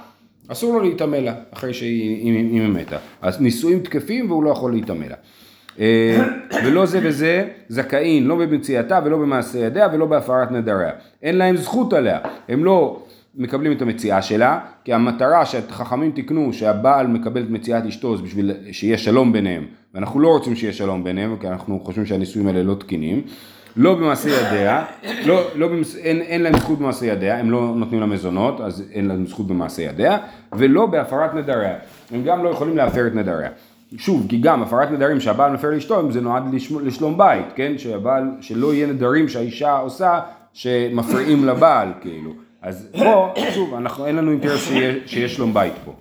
אסור 0.49 0.73
לו 0.73 0.81
להיטמא 0.81 1.17
לה 1.17 1.35
אחרי 1.51 1.75
שהיא, 1.75 2.63
מתה, 2.69 2.97
אז 3.23 3.41
נישואים 3.41 3.81
תקפים 3.81 4.31
והוא 4.31 4.45
לא 4.45 4.51
יכול 4.51 4.73
להיטמא 4.73 5.05
לה. 5.05 5.17
אה, 5.81 6.25
ולא 6.65 6.87
זה 6.87 7.01
וזה 7.03 7.49
זכאין, 7.69 8.25
לא 8.25 8.37
במציאתה 8.37 9.01
ולא 9.05 9.17
במעשה 9.17 9.59
ידיה 9.59 9.89
ולא 9.93 10.07
בהפרת 10.07 10.51
נדריה. 10.51 10.91
אין 11.23 11.37
להם 11.37 11.57
זכות 11.57 11.93
עליה, 11.93 12.19
הם 12.49 12.65
לא 12.65 13.03
מקבלים 13.35 13.73
את 13.73 13.83
המציאה 13.83 14.23
שלה, 14.23 14.61
כי 14.85 14.93
המטרה 14.93 15.47
שהחכמים 15.47 16.11
תיקנו 16.11 16.53
שהבעל 16.53 17.07
מקבל 17.07 17.43
את 17.43 17.51
מציאת 17.51 17.87
אשתו 17.87 18.17
זה 18.17 18.23
בשביל 18.23 18.53
שיהיה 18.73 18.99
שלום 18.99 19.33
ביניהם, 19.33 19.67
ואנחנו 19.95 20.21
לא 20.21 20.29
רוצים 20.29 20.57
שיהיה 20.57 20.73
שלום 20.73 21.05
ביניהם, 21.05 21.37
כי 21.41 21.49
אנחנו 21.49 21.81
חושבים 21.85 22.07
שהנישואים 22.07 22.49
האלה 22.49 22.63
לא 22.63 22.75
תקינים. 22.75 23.23
לא 23.77 23.95
במעשה 23.95 24.29
ידיה, 24.29 24.85
לא, 25.25 25.41
לא 25.55 25.69
במס... 25.69 25.97
אין, 25.97 26.21
אין 26.21 26.43
להם 26.43 26.57
זכות 26.57 26.79
במעשה 26.79 27.07
ידיה, 27.07 27.39
הם 27.39 27.51
לא 27.51 27.73
נותנים 27.77 28.01
לה 28.01 28.07
מזונות, 28.07 28.61
אז 28.61 28.85
אין 28.93 29.09
להם 29.09 29.27
זכות 29.27 29.47
במעשה 29.47 29.83
ידיה, 29.83 30.19
ולא 30.53 30.87
בהפרת 30.87 31.35
נדריה, 31.35 31.75
הם 32.11 32.23
גם 32.25 32.45
לא 32.45 32.49
יכולים 32.49 32.77
להפר 32.77 33.07
את 33.07 33.15
נדריה. 33.15 33.51
שוב, 33.97 34.27
כי 34.29 34.39
גם 34.41 34.63
הפרת 34.63 34.91
נדרים 34.91 35.21
שהבעל 35.21 35.53
מפר 35.53 35.71
לאשתו, 35.71 36.13
זה 36.13 36.21
נועד 36.21 36.55
לשלום, 36.55 36.87
לשלום 36.87 37.19
בית, 37.19 37.47
כן? 37.55 37.79
שהבעל, 37.79 38.31
שלא 38.41 38.75
יהיה 38.75 38.87
נדרים 38.87 39.29
שהאישה 39.29 39.77
עושה 39.77 40.21
שמפריעים 40.53 41.45
לבעל, 41.45 41.89
כאילו. 42.01 42.48
אז 42.63 42.89
פה, 42.99 43.35
שוב, 43.55 43.75
אנחנו, 43.75 44.07
אין 44.07 44.17
לנו 44.17 44.31
אינטרס 44.31 44.69
שיש 45.07 45.37
שלום 45.37 45.55
בית 45.55 45.73
פה. 45.85 45.95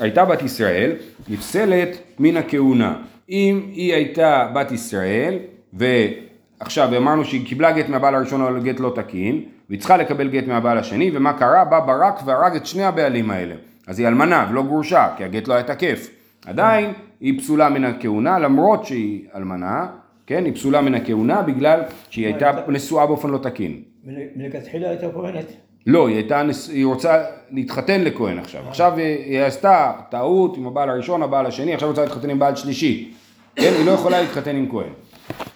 הייתה 0.00 0.24
בת 0.24 0.42
ישראל, 0.42 0.92
נפסלת 1.28 1.98
מן 2.18 2.36
הכהונה. 2.36 2.94
אם 3.30 3.60
היא 3.72 3.94
הייתה 3.94 4.48
בת 4.54 4.72
ישראל, 4.72 5.38
ועכשיו 5.72 6.96
אמרנו 6.96 7.24
שהיא 7.24 7.46
קיבלה 7.46 7.72
גט 7.72 7.88
מהבעל 7.88 8.14
הראשון 8.14 8.40
אבל 8.42 8.62
גט 8.62 8.80
לא 8.80 8.92
תקין, 8.94 9.42
והיא 9.68 9.80
צריכה 9.80 9.96
לקבל 9.96 10.28
גט 10.28 10.46
מהבעל 10.46 10.78
השני, 10.78 11.10
ומה 11.14 11.32
קרה? 11.32 11.64
בא 11.64 11.80
ברק 11.80 12.20
והרג 12.24 12.56
את 12.56 12.66
שני 12.66 12.84
הבעלים 12.84 13.30
האלה. 13.30 13.54
אז 13.86 13.98
היא 13.98 14.08
אלמנה 14.08 14.46
ולא 14.50 14.62
גרושה, 14.62 15.08
כי 15.16 15.24
הגט 15.24 15.48
לא 15.48 15.54
היה 15.54 15.62
תקף. 15.62 16.10
עדיין 16.46 16.92
היא 17.20 17.40
פסולה 17.40 17.68
מן 17.68 17.84
הכהונה 17.84 18.38
למרות 18.38 18.86
שהיא 18.86 19.26
אלמנה, 19.34 19.86
כן, 20.26 20.44
היא 20.44 20.54
פסולה 20.54 20.80
מן 20.80 20.94
הכהונה 20.94 21.42
בגלל 21.42 21.80
שהיא 22.10 22.26
הייתה 22.26 22.50
נשואה 22.68 23.06
באופן 23.06 23.30
לא 23.30 23.38
תקין. 23.38 23.82
מל- 24.06 24.14
מלכתחילה 24.36 24.90
הייתה 24.90 25.06
כהנת. 25.12 25.44
לא, 25.86 26.08
היא 26.08 26.16
הייתה. 26.16 26.42
היא 26.72 26.86
רוצה 26.86 27.22
להתחתן 27.50 28.04
לכהן 28.04 28.38
עכשיו. 28.38 28.62
עכשיו 28.68 28.92
היא, 28.96 29.40
עשתה 29.40 29.92
טעות 30.10 30.56
עם 30.56 30.66
הבעל 30.66 30.90
הראשון, 30.90 31.22
הבעל 31.22 31.46
השני, 31.46 31.74
עכשיו 31.74 31.88
רוצה 31.88 32.02
להתחתן 32.02 32.30
עם 32.30 32.38
בעל 32.38 32.56
שלישי. 32.56 33.12
כן, 33.56 33.72
היא 33.78 33.86
לא 33.86 33.90
יכולה 33.90 34.20
להתחתן 34.22 34.56
עם 34.56 34.68
כהן. 34.70 34.88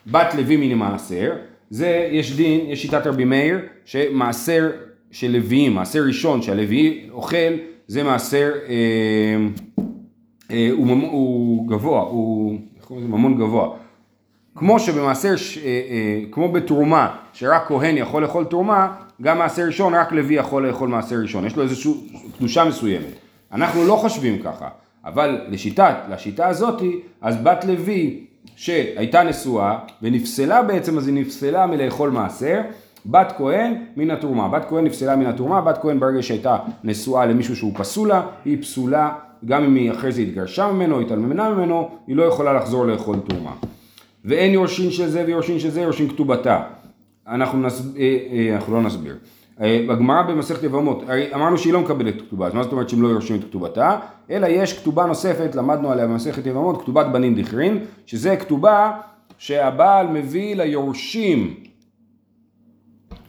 בת 0.07 0.35
לוי 0.35 0.57
מן 0.57 0.73
המעשר, 0.73 1.33
זה, 1.71 2.09
יש 2.13 2.37
דין, 2.37 2.61
יש 2.71 2.83
שיטת 2.83 3.07
רבי 3.07 3.25
מאיר, 3.25 3.59
שמעשר 3.85 4.71
של 5.11 5.31
לוויים, 5.31 5.75
מעשר 5.75 6.03
ראשון 6.07 6.43
שהלוי 6.43 7.09
אוכל, 7.11 7.37
זה 7.87 8.03
מעשר, 8.03 8.53
אה, 8.69 8.75
אה, 10.51 10.69
הוא, 10.73 10.87
הוא 11.11 11.69
גבוה, 11.69 12.01
הוא, 12.03 12.59
איך 12.77 12.85
קוראים 12.85 13.05
לזה? 13.07 13.17
ממון 13.17 13.35
גבוה. 13.39 13.77
כמו 14.55 14.81
שבמעשר, 14.81 15.29
אה, 15.29 15.65
אה, 15.65 16.21
כמו 16.31 16.53
בתרומה, 16.53 17.17
שרק 17.33 17.63
כהן 17.69 17.97
יכול 17.97 18.23
לאכול 18.23 18.45
תרומה, 18.45 18.93
גם 19.23 19.39
מעשר 19.39 19.63
ראשון, 19.63 19.95
רק 19.95 20.13
לוי 20.13 20.35
יכול 20.35 20.67
לאכול 20.67 20.89
מעשר 20.89 21.17
ראשון. 21.17 21.47
יש 21.47 21.57
לו 21.57 21.63
איזושהי 21.63 21.93
קדושה 22.39 22.65
מסוימת. 22.65 23.15
אנחנו 23.53 23.85
לא 23.85 23.97
חושבים 23.97 24.43
ככה, 24.43 24.69
אבל 25.05 25.41
לשיטת, 25.49 25.95
לשיטה 26.11 26.49
הזאתי, 26.49 27.01
אז 27.21 27.37
בת 27.43 27.65
לוי 27.65 28.25
שהייתה 28.57 29.23
נשואה 29.23 29.79
ונפסלה 30.03 30.63
בעצם, 30.63 30.99
אז 30.99 31.07
היא 31.07 31.15
נפסלה 31.15 31.67
מלאכול 31.67 32.11
מעשר, 32.11 32.61
בת 33.07 33.33
כהן 33.37 33.75
מן 33.97 34.11
התרומה. 34.11 34.49
בת 34.49 34.65
כהן 34.69 34.85
נפסלה 34.85 35.17
מן 35.17 35.27
התרומה, 35.27 35.61
בת 35.61 35.79
כהן 35.83 36.01
ברגע 36.01 36.23
שהייתה 36.23 36.57
נשואה 36.85 37.27
למישהו 37.27 37.57
שהוא 37.57 37.73
פסול 37.75 38.09
לה, 38.09 38.23
היא 38.45 38.63
פסולה, 38.63 39.13
גם 39.45 39.65
אם 39.65 39.75
היא 39.75 39.91
אחרי 39.91 40.13
זה 40.13 40.21
התגרשה 40.21 40.73
ממנו, 40.73 41.01
התעלמנה 41.01 41.51
ממנו, 41.51 41.89
היא 42.07 42.17
לא 42.17 42.23
יכולה 42.23 42.53
לחזור 42.53 42.87
לאכול 42.87 43.17
תרומה. 43.29 43.53
ואין 44.25 44.53
יורשין 44.53 44.91
של 44.91 45.09
זה 45.09 45.25
ויורשין 45.27 45.59
של 45.59 45.71
זה, 45.71 45.81
יורשין 45.81 46.09
כתובתה. 46.09 46.63
אנחנו, 47.27 47.63
נס... 47.63 47.83
אה, 47.99 48.19
אה, 48.33 48.55
אנחנו 48.57 48.75
לא 48.75 48.83
נסביר. 48.83 49.17
אה, 49.61 49.85
בגמרא 49.89 50.23
במסכת 50.23 50.63
יבמות, 50.63 51.03
אמרנו 51.35 51.59
שהיא 51.59 51.73
לא 51.73 51.81
מקבלת 51.81 52.21
כתובה, 52.21 52.47
אז 52.47 52.55
מה 52.55 52.63
זאת 52.63 52.73
אומרת 52.73 52.89
שהם 52.89 53.03
לא 53.03 53.09
יורשים 53.09 53.37
את 53.37 53.45
כתובתה? 53.45 53.99
אלא 54.31 54.47
יש 54.47 54.79
כתובה 54.79 55.07
נוספת, 55.07 55.55
למדנו 55.55 55.91
עליה 55.91 56.07
במסכת 56.07 56.47
יבמות, 56.47 56.83
כתובת 56.83 57.07
בנין 57.07 57.43
דכרין, 57.43 57.85
שזה 58.07 58.37
כתובה 58.37 58.93
שהבעל 59.39 60.07
מביא 60.07 60.57
ליורשים, 60.57 61.55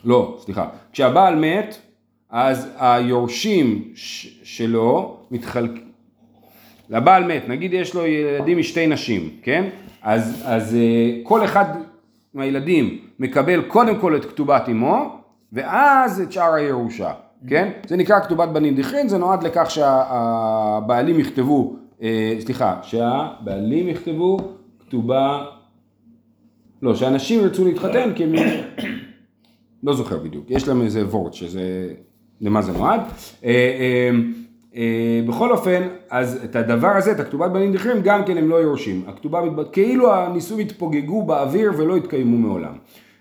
לא, 0.05 0.37
סליחה, 0.41 0.67
כשהבעל 0.93 1.35
מת, 1.35 1.77
אז 2.29 2.69
היורשים 2.77 3.83
שלו 4.43 5.17
מתחלקים, 5.31 5.91
לבעל 6.89 7.23
מת, 7.23 7.49
נגיד 7.49 7.73
יש 7.73 7.93
לו 7.93 8.05
ילדים 8.05 8.57
משתי 8.57 8.87
נשים, 8.87 9.29
כן? 9.43 9.69
אז, 10.01 10.41
אז 10.45 10.75
אה, 10.75 11.19
כל 11.23 11.45
אחד 11.45 11.65
מהילדים 12.33 12.97
מקבל 13.19 13.61
קודם 13.61 13.99
כל 13.99 14.15
את 14.15 14.25
כתובת 14.25 14.69
אמו, 14.69 15.15
ואז 15.53 16.21
את 16.21 16.31
שאר 16.31 16.53
הירושה, 16.53 17.13
כן? 17.47 17.69
זה 17.87 17.95
נקרא 17.95 18.19
כתובת 18.19 18.49
בנין 18.49 18.75
דכרין, 18.75 19.07
זה 19.07 19.17
נועד 19.17 19.43
לכך 19.43 19.71
שהבעלים 19.71 21.19
יכתבו, 21.19 21.75
אה, 22.01 22.35
סליחה, 22.39 22.79
שהבעלים 22.83 23.87
יכתבו 23.87 24.37
כתובה, 24.79 25.45
לא, 26.81 26.95
שאנשים 26.95 27.41
ירצו 27.43 27.65
להתחתן 27.65 28.13
כי 28.15 28.23
הם... 28.23 28.33
לא 29.83 29.93
זוכר 29.93 30.17
בדיוק, 30.17 30.45
יש 30.49 30.67
להם 30.67 30.81
איזה 30.81 31.05
וורט 31.05 31.33
שזה, 31.33 31.93
למה 32.41 32.61
זה 32.61 32.71
נועד. 32.71 33.01
אה, 34.75 35.21
בכל 35.27 35.51
אופן, 35.51 35.81
אז 36.09 36.39
את 36.43 36.55
הדבר 36.55 36.87
הזה, 36.87 37.11
את 37.11 37.19
הכתובת 37.19 37.51
בנים 37.51 37.73
דחרים, 37.73 38.01
גם 38.01 38.25
כן 38.25 38.37
הם 38.37 38.49
לא 38.49 38.55
יורשים. 38.55 39.03
הכתובה. 39.07 39.41
כאילו 39.71 40.13
הנישואים 40.13 40.67
התפוגגו 40.67 41.23
באוויר 41.23 41.71
ולא 41.77 41.95
התקיימו 41.95 42.37
מעולם. 42.37 42.73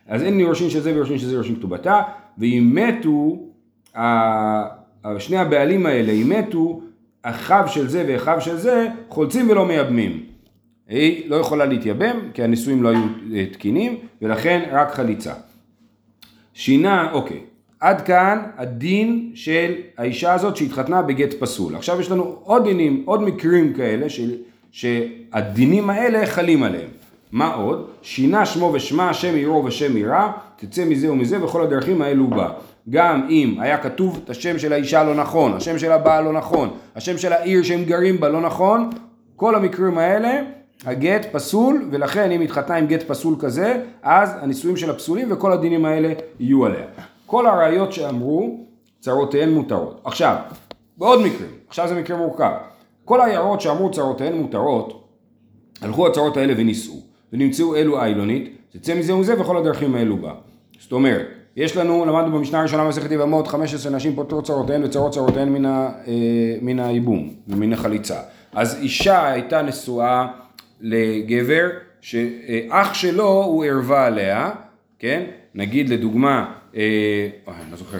אז 0.08 0.22
אין 0.22 0.40
יורשים 0.40 0.70
של 0.70 0.80
זה 0.80 0.92
ויורשים 0.94 1.18
של 1.18 1.26
זה 1.26 1.34
יורשים 1.34 1.56
כתובתה, 1.56 2.02
ואם 2.38 2.70
מתו, 2.74 3.38
שני 5.18 5.36
הבעלים 5.36 5.86
האלה, 5.86 6.12
אם 6.12 6.28
מתו, 6.28 6.80
אחיו 7.22 7.64
של 7.66 7.88
זה 7.88 8.04
ואחיו 8.08 8.40
של 8.40 8.56
זה, 8.56 8.88
חולצים 9.08 9.50
ולא 9.50 9.66
מייבמים. 9.66 10.24
היא 10.88 11.30
לא 11.30 11.36
יכולה 11.36 11.64
להתייבם, 11.64 12.16
כי 12.34 12.42
הנישואים 12.42 12.82
לא 12.82 12.88
היו 12.88 13.02
אה, 13.34 13.46
תקינים, 13.52 13.98
ולכן 14.22 14.68
רק 14.72 14.94
חליצה. 14.94 15.32
שינה, 16.54 17.12
אוקיי, 17.12 17.40
עד 17.80 18.00
כאן 18.00 18.42
הדין 18.56 19.30
של 19.34 19.74
האישה 19.98 20.32
הזאת 20.32 20.56
שהתחתנה 20.56 21.02
בגט 21.02 21.34
פסול. 21.38 21.76
עכשיו 21.76 22.00
יש 22.00 22.10
לנו 22.10 22.36
עוד 22.42 22.64
דינים, 22.64 23.02
עוד 23.04 23.22
מקרים 23.22 23.72
כאלה 23.74 24.08
של, 24.08 24.34
שהדינים 24.70 25.90
האלה 25.90 26.26
חלים 26.26 26.62
עליהם. 26.62 26.88
מה 27.32 27.54
עוד? 27.54 27.86
שינה 28.02 28.46
שמו 28.46 28.70
ושמה, 28.74 29.14
שם 29.14 29.34
עירו 29.34 29.64
ושם 29.64 29.96
עירה, 29.96 30.32
תצא 30.56 30.84
מזה 30.84 31.12
ומזה 31.12 31.44
וכל 31.44 31.62
הדרכים 31.62 32.02
האלו 32.02 32.26
בא. 32.26 32.52
גם 32.90 33.26
אם 33.30 33.54
היה 33.60 33.78
כתוב 33.78 34.20
את 34.24 34.30
השם 34.30 34.58
של 34.58 34.72
האישה 34.72 35.04
לא 35.04 35.14
נכון, 35.14 35.52
השם 35.52 35.78
של 35.78 35.92
הבעל 35.92 36.24
לא 36.24 36.32
נכון, 36.32 36.70
השם 36.96 37.18
של 37.18 37.32
העיר 37.32 37.62
שהם 37.62 37.84
גרים 37.84 38.20
בה 38.20 38.28
לא 38.28 38.40
נכון, 38.40 38.90
כל 39.36 39.54
המקרים 39.54 39.98
האלה 39.98 40.40
הגט 40.86 41.26
פסול, 41.32 41.88
ולכן 41.90 42.30
אם 42.30 42.40
התחתנה 42.40 42.76
עם 42.76 42.86
גט 42.86 43.02
פסול 43.02 43.34
כזה, 43.38 43.80
אז 44.02 44.36
הנישואים 44.40 44.76
שלה 44.76 44.94
פסולים 44.94 45.32
וכל 45.32 45.52
הדינים 45.52 45.84
האלה 45.84 46.12
יהיו 46.40 46.66
עליה. 46.66 46.84
כל 47.30 47.46
הראיות 47.46 47.92
שאמרו, 47.92 48.58
צרותיהן 49.00 49.50
מותרות. 49.50 50.00
עכשיו, 50.04 50.36
בעוד 50.96 51.20
מקרים, 51.20 51.50
עכשיו 51.68 51.88
זה 51.88 51.94
מקרה 51.94 52.16
מורכב. 52.16 52.52
כל 53.04 53.20
ההערות 53.20 53.60
שאמרו 53.60 53.90
צרותיהן 53.90 54.36
מותרות, 54.36 55.08
הלכו 55.80 56.06
הצרות 56.06 56.36
האלה 56.36 56.54
ונישאו, 56.56 56.94
ונמצאו 57.32 57.76
אלו 57.76 58.02
איילונית, 58.02 58.56
תצא 58.70 58.94
מזה 58.94 59.14
ומזה 59.14 59.40
וכל 59.40 59.56
הדרכים 59.56 59.94
האלו 59.94 60.16
בה. 60.16 60.32
זאת 60.80 60.92
אומרת, 60.92 61.26
יש 61.56 61.76
לנו, 61.76 62.04
למדנו 62.04 62.38
במשנה 62.38 62.60
הראשונה 62.60 62.84
במסכת 62.84 63.10
יבמות, 63.10 63.46
15 63.48 63.92
נשים 63.92 64.14
פותרות 64.14 64.44
צרותיהן 64.44 64.84
וצרות 64.84 65.12
צרותיהן 65.12 65.48
מן, 65.48 65.64
ה, 65.64 65.90
אה, 66.06 66.12
מן 66.62 66.80
הייבום 66.80 67.30
ומן 67.48 67.72
החליצה. 67.72 68.20
אז 68.52 68.78
אישה 68.82 69.28
הייתה 69.28 69.62
נשואה 69.62 70.26
לגבר 70.80 71.68
שאח 72.00 72.94
שלו 72.94 73.44
הוא 73.44 73.64
ערווה 73.64 74.06
עליה, 74.06 74.50
כן? 74.98 75.22
נגיד 75.54 75.88
לדוגמה, 75.88 76.59
אני 76.74 77.70
לא 77.70 77.76
זוכר, 77.76 77.98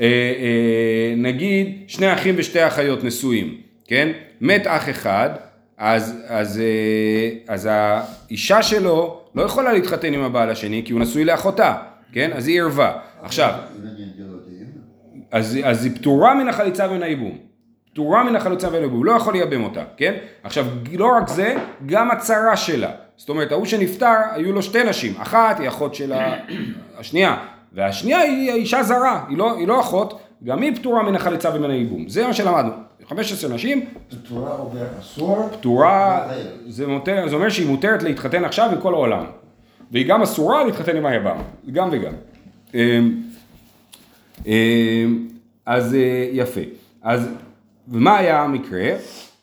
אה, 0.00 0.04
אה, 0.06 1.14
נגיד 1.16 1.84
שני 1.86 2.12
אחים 2.12 2.34
ושתי 2.38 2.66
אחיות 2.66 3.04
נשואים, 3.04 3.60
כן? 3.86 4.08
מת 4.40 4.66
אח 4.66 4.88
אחד, 4.88 5.30
אז, 5.78 6.16
אז, 6.26 6.60
אה, 6.60 7.54
אז 7.54 7.68
האישה 7.70 8.62
שלו 8.62 9.20
לא 9.34 9.42
יכולה 9.42 9.72
להתחתן 9.72 10.14
עם 10.14 10.22
הבעל 10.22 10.50
השני 10.50 10.82
כי 10.84 10.92
הוא 10.92 11.00
נשוי 11.00 11.24
לאחותה, 11.24 11.74
כן? 12.12 12.30
אז 12.32 12.48
היא 12.48 12.60
ערווה. 12.62 12.92
עכשיו, 13.22 13.52
אז, 15.30 15.58
אז 15.64 15.84
היא 15.84 15.94
פטורה 15.96 16.34
מן 16.34 16.48
החליצה 16.48 16.90
ומן 16.90 17.02
הייבום. 17.02 17.38
פטורה 17.92 18.24
מן 18.24 18.36
החליצה 18.36 18.68
ומן 18.68 18.82
הוא 18.82 19.04
לא 19.04 19.12
יכול 19.12 19.34
לייבם 19.34 19.64
אותה, 19.64 19.84
כן? 19.96 20.14
עכשיו, 20.42 20.66
לא 20.92 21.16
רק 21.16 21.28
זה, 21.28 21.54
גם 21.86 22.10
הצרה 22.10 22.56
שלה. 22.56 22.90
זאת 23.16 23.28
אומרת, 23.28 23.52
ההוא 23.52 23.66
שנפטר, 23.66 24.14
היו 24.34 24.52
לו 24.52 24.62
שתי 24.62 24.84
נשים. 24.84 25.14
אחת 25.18 25.60
היא 25.60 25.68
אחות 25.68 25.94
של 25.94 26.12
השנייה, 26.98 27.36
והשנייה 27.72 28.20
היא 28.20 28.52
אישה 28.52 28.82
זרה, 28.82 29.24
היא 29.28 29.38
לא, 29.38 29.56
היא 29.56 29.68
לא 29.68 29.80
אחות, 29.80 30.20
גם 30.44 30.62
היא 30.62 30.76
פטורה 30.76 31.02
מן 31.02 31.14
החליצה 31.14 31.50
ומן 31.54 31.70
הייבום. 31.70 32.08
זה 32.08 32.26
מה 32.26 32.32
שלמדנו. 32.32 32.70
15 33.08 33.54
נשים, 33.54 33.84
בתורה 34.12 34.50
עובר 34.50 34.86
עשור, 34.98 35.48
פטורה. 35.52 36.28
זה, 36.66 36.86
מותר, 36.86 37.28
זה 37.28 37.34
אומר 37.34 37.48
שהיא 37.48 37.66
מותרת 37.66 38.02
להתחתן 38.02 38.44
עכשיו 38.44 38.70
עם 38.72 38.80
כל 38.80 38.94
העולם. 38.94 39.24
והיא 39.90 40.08
גם 40.08 40.22
אסורה 40.22 40.64
להתחתן 40.64 40.96
עם 40.96 41.06
היבם, 41.06 41.36
גם 41.72 41.88
וגם. 41.92 42.12
אמ, 42.74 43.22
אמ, 44.46 45.28
אז 45.66 45.94
אה, 45.94 46.28
יפה. 46.32 46.60
אז, 47.02 47.28
ומה 47.88 48.18
היה 48.18 48.42
המקרה? 48.42 48.90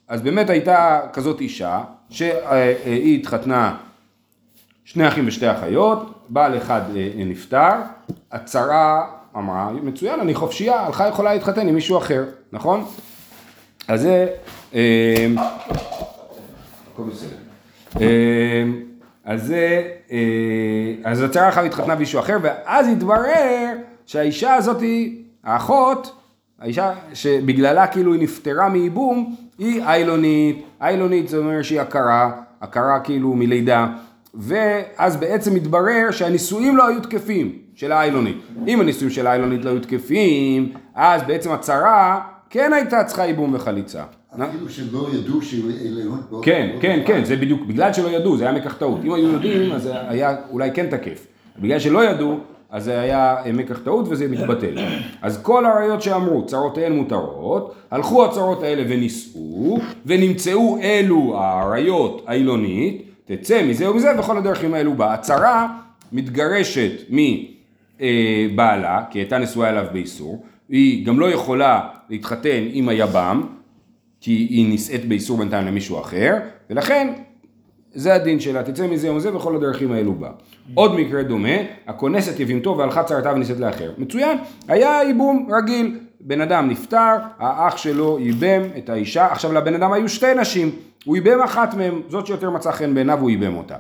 אז 0.08 0.22
באמת 0.22 0.50
הייתה 0.50 1.02
כזאת 1.14 1.42
אישה, 1.42 1.84
שהיא 2.10 3.20
התחתנה 3.20 3.78
שני 4.86 5.08
אחים 5.08 5.28
ושתי 5.28 5.52
אחיות, 5.52 6.15
בעל 6.30 6.58
אחד 6.58 6.82
אה, 6.96 7.12
נפטר, 7.16 7.72
הצרה 8.32 9.06
אמרה, 9.36 9.72
מצוין, 9.84 10.20
אני 10.20 10.34
חופשייה, 10.34 10.80
הלכה 10.80 11.08
יכולה 11.08 11.34
להתחתן 11.34 11.68
עם 11.68 11.76
מישהו 11.76 11.98
אחר, 11.98 12.24
נכון? 12.52 12.86
אז 13.88 14.02
זה... 14.02 14.28
אה, 14.76 15.28
הכל 16.94 17.04
בסדר. 17.04 17.36
אה, 18.02 18.64
אז 19.26 19.44
זה... 19.44 19.84
אה, 20.12 20.94
אז 21.04 21.22
הצרה 21.22 21.50
אחת 21.50 21.64
התחתנה 21.64 21.94
עם 21.94 22.00
מישהו 22.00 22.20
אחר, 22.20 22.38
ואז 22.42 22.88
התברר 22.88 23.74
שהאישה 24.06 24.54
הזאת, 24.54 24.84
האחות, 25.44 26.16
האישה 26.60 26.94
שבגללה 27.14 27.88
כאילו 27.88 28.14
היא 28.14 28.22
נפטרה 28.22 28.70
מייבום, 28.70 29.36
היא 29.58 29.84
איילונית, 29.84 30.66
איילונית 30.82 31.30
זה 31.30 31.38
אומר 31.38 31.62
שהיא 31.62 31.82
הכרה, 31.82 32.32
הכרה 32.62 33.00
כאילו 33.00 33.34
מלידה, 33.34 33.88
ואז 34.38 35.18
בעצם 35.18 35.54
מתברר 35.54 36.12
שהנישואים 36.12 36.78
לא 36.78 36.88
היו 36.88 37.02
תקפים 37.02 37.52
של 37.76 37.92
האיילונית. 37.92 38.38
אם 38.68 38.82
הנישואים 38.82 39.10
של 39.10 39.28
האיילונית 39.28 39.66
לא 39.66 39.70
היו 39.70 39.80
תקפים, 39.80 40.74
אז 40.96 41.22
בעצם 41.28 41.52
הצרה 41.52 42.22
כן 42.50 42.74
הייתה 42.74 43.04
צריכה 43.04 43.26
ייבום 43.26 43.54
וחליצה. 43.54 44.04
אפילו 44.44 44.70
שלא 44.70 45.08
ידעו. 45.14 45.40
באופן 46.30 46.46
כן, 46.46 46.78
כן. 46.82 47.04
כן, 47.08 47.24
זה 47.24 47.36
בדיוק, 47.36 47.66
בגלל 47.66 47.94
שלא 47.94 48.08
ידעו, 48.08 48.38
זה 48.38 48.44
היה 48.44 48.54
מקח 48.54 48.74
טעות. 48.74 49.00
אם 49.04 49.14
היו 49.14 49.32
יודעים, 49.32 49.72
אז 49.72 49.90
היה 50.08 50.36
אולי 50.52 50.72
כן 50.74 50.88
תקף. 50.90 51.28
בגלל 51.60 51.80
שלא 51.80 52.06
ידעו, 52.06 52.40
אז 52.70 52.84
זה 52.84 53.00
היה 53.00 53.36
אה, 53.46 53.52
מקח 53.52 53.80
טעות 53.80 54.06
וזה 54.10 54.28
מתבטל. 54.28 54.78
אז 55.22 55.42
כל 55.42 55.66
הראיות 55.66 56.02
שאמרו, 56.02 56.46
צרותיהן 56.46 56.94
מותרות, 56.94 57.76
הלכו 57.92 58.26
הצרות 58.26 58.64
האלה 58.64 58.84
ונישאו, 58.90 59.78
ונמצאו 60.06 60.78
אלו 60.82 61.34
הראיות 61.38 62.24
העילונית, 62.28 63.15
תצא 63.26 63.64
מזה 63.64 63.92
ומזה, 63.92 64.20
וכל 64.20 64.38
הדרכים 64.38 64.74
האלו 64.74 64.94
בה. 64.94 65.14
הצרה 65.14 65.68
מתגרשת 66.12 66.92
מבעלה, 68.00 69.04
כי 69.10 69.20
הייתה 69.20 69.38
נשואה 69.38 69.70
אליו 69.70 69.86
באיסור, 69.94 70.46
היא 70.70 71.06
גם 71.06 71.20
לא 71.20 71.32
יכולה 71.32 71.82
להתחתן 72.10 72.64
עם 72.72 72.90
היבם, 72.90 73.42
כי 74.22 74.32
היא 74.32 74.70
נישאת 74.70 75.06
באיסור 75.06 75.38
בינתיים 75.38 75.68
למישהו 75.68 76.00
אחר, 76.00 76.34
ולכן 76.70 77.14
זה 77.94 78.14
הדין 78.14 78.40
שלה, 78.40 78.64
תצא 78.64 78.88
מזה 78.88 79.12
ומזה 79.12 79.36
וכל 79.36 79.56
הדרכים 79.56 79.92
האלו 79.92 80.14
בה. 80.14 80.30
עוד 80.74 80.96
מקרה 81.00 81.24
דומה, 81.24 81.58
הכונס 81.88 82.30
את 82.30 82.40
יבימתו 82.40 82.78
והלכה 82.78 83.04
צרתה 83.04 83.34
ונישאת 83.34 83.60
לאחר. 83.60 83.92
מצוין, 83.98 84.38
היה 84.68 85.00
ייבום 85.04 85.50
רגיל, 85.58 86.00
בן 86.22 86.42
אדם 86.42 86.70
נפטר, 86.70 87.16
האח 87.40 87.78
שלו 87.78 88.18
ייבם 88.20 88.62
את 88.78 88.90
האישה, 88.90 89.26
עכשיו 89.32 89.54
לבן 89.54 89.74
אדם 89.74 89.94
היו 89.94 90.10
שתי 90.10 90.34
נשים, 90.36 90.72
הוא 91.06 91.16
ייבם 91.16 91.42
אחת 91.42 91.74
מהן, 91.74 92.02
זאת 92.10 92.28
שיותר 92.28 92.50
מצא 92.50 92.72
חן 92.72 92.94
בעיניו 92.94 93.20
הוא 93.20 93.30
ייבם 93.30 93.58
אותה. 93.58 93.76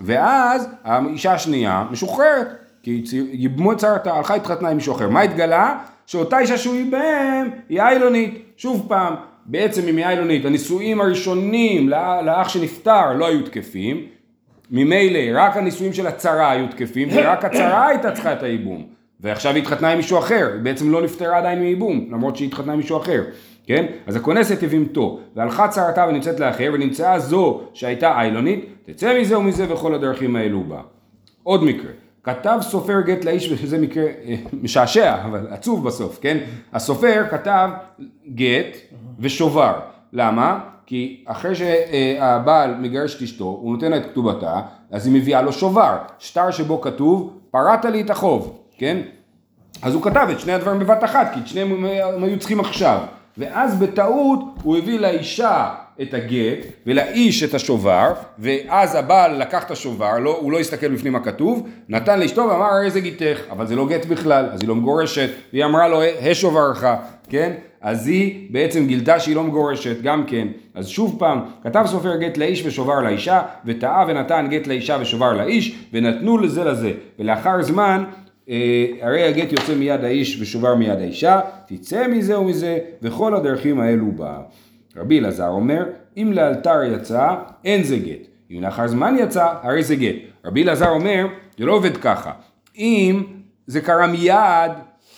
ואז 0.00 0.68
האישה 0.84 1.32
השנייה 1.32 1.84
משוחררת, 1.90 2.48
כי 2.82 3.02
ייבמו 3.32 3.72
את 3.72 3.78
צרתה, 3.78 4.12
הלכה 4.12 4.34
התחתנה 4.34 4.68
עם 4.68 4.76
מישהו 4.76 4.94
אחר. 4.94 5.08
מה 5.08 5.20
התגלה? 5.20 5.78
שאותה 6.06 6.38
אישה 6.38 6.58
שהוא 6.58 6.74
ייבם 6.74 7.48
היא 7.68 7.80
איילונית. 7.82 8.42
שוב 8.56 8.86
פעם, 8.88 9.14
בעצם 9.46 9.88
אם 9.88 9.96
היא 9.96 10.04
איילונית, 10.06 10.44
הנישואים 10.44 11.00
הראשונים 11.00 11.88
לא- 11.88 12.20
לאח 12.22 12.48
שנפטר 12.48 13.12
לא 13.12 13.26
היו 13.26 13.42
תקפים, 13.42 14.02
ממילא 14.70 15.18
רק 15.34 15.56
הנישואים 15.56 15.92
של 15.92 16.06
הצרה 16.06 16.50
היו 16.50 16.66
תקפים, 16.68 17.08
ורק 17.12 17.44
הצרה 17.44 17.86
הייתה 17.88 18.12
צריכה 18.12 18.32
את 18.32 18.42
הייבום. 18.42 18.86
ועכשיו 19.20 19.54
היא 19.54 19.62
התחתנה 19.62 19.90
עם 19.90 19.96
מישהו 19.96 20.18
אחר, 20.18 20.50
היא 20.54 20.62
בעצם 20.62 20.90
לא 20.92 21.02
נפטרה 21.02 21.38
עדיין 21.38 21.60
מייבום, 21.60 22.08
למרות 22.10 22.36
שהיא 22.36 22.48
התחתנה 22.48 22.72
עם 22.72 22.78
מישהו 22.78 22.96
אחר, 22.96 23.22
כן? 23.68 23.86
אז 24.06 24.16
הכונס 24.16 24.52
את 24.52 24.62
יבימתו, 24.62 25.20
והלכה 25.36 25.68
צרתה 25.68 26.06
ונמצאת 26.08 26.40
לאחר, 26.40 26.70
ונמצאה 26.74 27.18
זו 27.18 27.60
שהייתה 27.74 28.18
איילונית, 28.18 28.64
תצא 28.86 29.20
מזה 29.20 29.38
ומזה 29.38 29.72
וכל 29.72 29.94
הדרכים 29.94 30.36
האלו 30.36 30.64
בה. 30.64 30.80
עוד 31.42 31.64
מקרה, 31.64 31.90
כתב 32.22 32.58
סופר 32.62 33.00
גט 33.00 33.24
לאיש, 33.24 33.52
וזה 33.52 33.78
מקרה 33.78 34.04
אה, 34.04 34.36
משעשע, 34.52 35.24
אבל 35.24 35.46
עצוב 35.50 35.84
בסוף, 35.84 36.18
כן? 36.20 36.38
הסופר 36.72 37.24
כתב 37.30 37.70
גט 38.34 38.76
ושובר. 39.20 39.72
למה? 40.12 40.60
כי 40.86 41.24
אחרי 41.26 41.54
שהבעל 41.54 42.74
מגרש 42.74 43.16
את 43.16 43.22
אשתו, 43.22 43.44
הוא 43.44 43.74
נותן 43.74 43.90
לה 43.90 43.96
את 43.96 44.06
כתובתה, 44.06 44.60
אז 44.90 45.06
היא 45.06 45.14
מביאה 45.14 45.42
לו 45.42 45.52
שובר, 45.52 45.96
שטר 46.18 46.50
שבו 46.50 46.80
כתוב, 46.80 47.38
פרעת 47.50 47.84
לי 47.84 48.00
את 48.00 48.10
החוב, 48.10 48.58
כן? 48.78 49.00
אז 49.82 49.94
הוא 49.94 50.02
כתב 50.02 50.26
את 50.32 50.40
שני 50.40 50.52
הדברים 50.52 50.80
בבת 50.80 51.04
אחת, 51.04 51.30
כי 51.34 51.40
את 51.40 51.46
שניהם 51.46 51.72
הם 51.72 51.84
הם 51.84 52.24
היו 52.24 52.38
צריכים 52.38 52.60
עכשיו. 52.60 53.00
ואז 53.38 53.78
בטעות 53.78 54.40
הוא 54.62 54.76
הביא 54.76 54.98
לאישה 54.98 55.74
את 56.02 56.14
הגט 56.14 56.66
ולאיש 56.86 57.42
את 57.42 57.54
השובר, 57.54 58.12
ואז 58.38 58.94
הבעל 58.94 59.40
לקח 59.40 59.64
את 59.64 59.70
השובר, 59.70 60.18
לא, 60.18 60.38
הוא 60.40 60.52
לא 60.52 60.58
הסתכל 60.58 60.88
בפנים 60.88 61.12
מה 61.12 61.20
כתוב, 61.20 61.68
נתן 61.88 62.20
לאשתו 62.20 62.40
ואמר 62.40 62.64
הרי 62.64 62.90
זה 62.90 63.00
גיתך, 63.00 63.38
אבל 63.50 63.66
זה 63.66 63.76
לא 63.76 63.88
גט 63.88 64.06
בכלל, 64.06 64.48
אז 64.52 64.60
היא 64.60 64.68
לא 64.68 64.74
מגורשת, 64.74 65.28
והיא 65.52 65.64
אמרה 65.64 65.88
לו 65.88 66.02
השוברך, 66.02 66.84
כן? 67.28 67.52
אז 67.80 68.06
היא 68.06 68.52
בעצם 68.52 68.86
גילתה 68.86 69.20
שהיא 69.20 69.36
לא 69.36 69.44
מגורשת, 69.44 70.02
גם 70.02 70.24
כן. 70.26 70.48
אז 70.74 70.88
שוב 70.88 71.16
פעם, 71.18 71.40
כתב 71.62 71.84
סופר 71.86 72.16
גט 72.16 72.36
לאיש 72.36 72.66
ושובר 72.66 73.00
לאישה, 73.00 73.42
וטעה 73.64 74.04
ונתן 74.08 74.46
גט 74.50 74.66
לאישה 74.66 74.96
ושובר 75.00 75.32
לאיש, 75.32 75.78
ונתנו 75.92 76.38
לזה 76.38 76.64
לזה. 76.64 76.92
ולאחר 77.18 77.62
זמן, 77.62 78.04
אה, 78.06 78.27
הרי 79.00 79.22
הגט 79.22 79.52
יוצא 79.52 79.74
מיד 79.74 80.04
האיש 80.04 80.40
ושובר 80.40 80.74
מיד 80.74 80.98
האישה, 80.98 81.40
תצא 81.66 82.08
מזה 82.08 82.38
ומזה, 82.38 82.78
וכל 83.02 83.34
הדרכים 83.34 83.80
האלו 83.80 84.12
בה. 84.12 84.38
רבי 84.96 85.18
אלעזר 85.18 85.48
אומר, 85.48 85.84
אם 86.16 86.32
לאלתר 86.34 86.82
יצא, 86.82 87.34
אין 87.64 87.82
זה 87.82 87.96
גט. 87.96 88.28
אם 88.50 88.62
לאחר 88.62 88.88
זמן 88.88 89.16
יצא, 89.18 89.54
הרי 89.62 89.82
זה 89.82 89.96
גט. 89.96 90.14
רבי 90.44 90.62
אלעזר 90.62 90.88
אומר, 90.88 91.26
זה 91.58 91.64
לא 91.64 91.72
עובד 91.72 91.96
ככה. 91.96 92.32
אם 92.78 93.22
זה 93.66 93.80
קרה 93.80 94.06
מיד, 94.06 94.72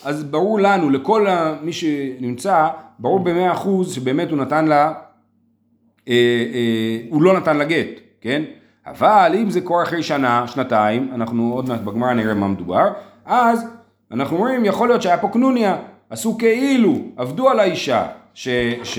אז 0.04 0.24
ברור 0.24 0.60
לנו, 0.60 0.90
לכל 0.90 1.26
מי 1.62 1.72
שנמצא, 1.72 2.68
ברור 2.98 3.20
במאה 3.20 3.52
אחוז 3.52 3.94
שבאמת 3.94 4.30
הוא 4.30 4.38
נתן 4.38 4.64
לה, 4.66 4.92
אה, 6.08 6.14
אה, 6.54 6.98
הוא 7.10 7.22
לא 7.22 7.36
נתן 7.36 7.56
לה 7.56 7.64
גט, 7.64 8.00
כן? 8.20 8.42
אבל 8.86 9.32
אם 9.42 9.50
זה 9.50 9.60
קורה 9.60 9.82
אחרי 9.82 10.02
שנה, 10.02 10.46
שנתיים, 10.46 11.10
אנחנו 11.14 11.52
עוד 11.52 11.68
מעט 11.68 11.80
בגמרא 11.80 12.12
נראה 12.12 12.34
מה 12.34 12.48
מדובר, 12.48 12.88
אז 13.24 13.66
אנחנו 14.12 14.36
אומרים, 14.36 14.64
יכול 14.64 14.88
להיות 14.88 15.02
שהיה 15.02 15.18
פה 15.18 15.28
קנוניה, 15.28 15.76
עשו 16.10 16.38
כאילו, 16.38 16.98
עבדו 17.16 17.48
על 17.48 17.60
האישה, 17.60 18.06
ש... 18.34 18.48
ש... 18.82 18.98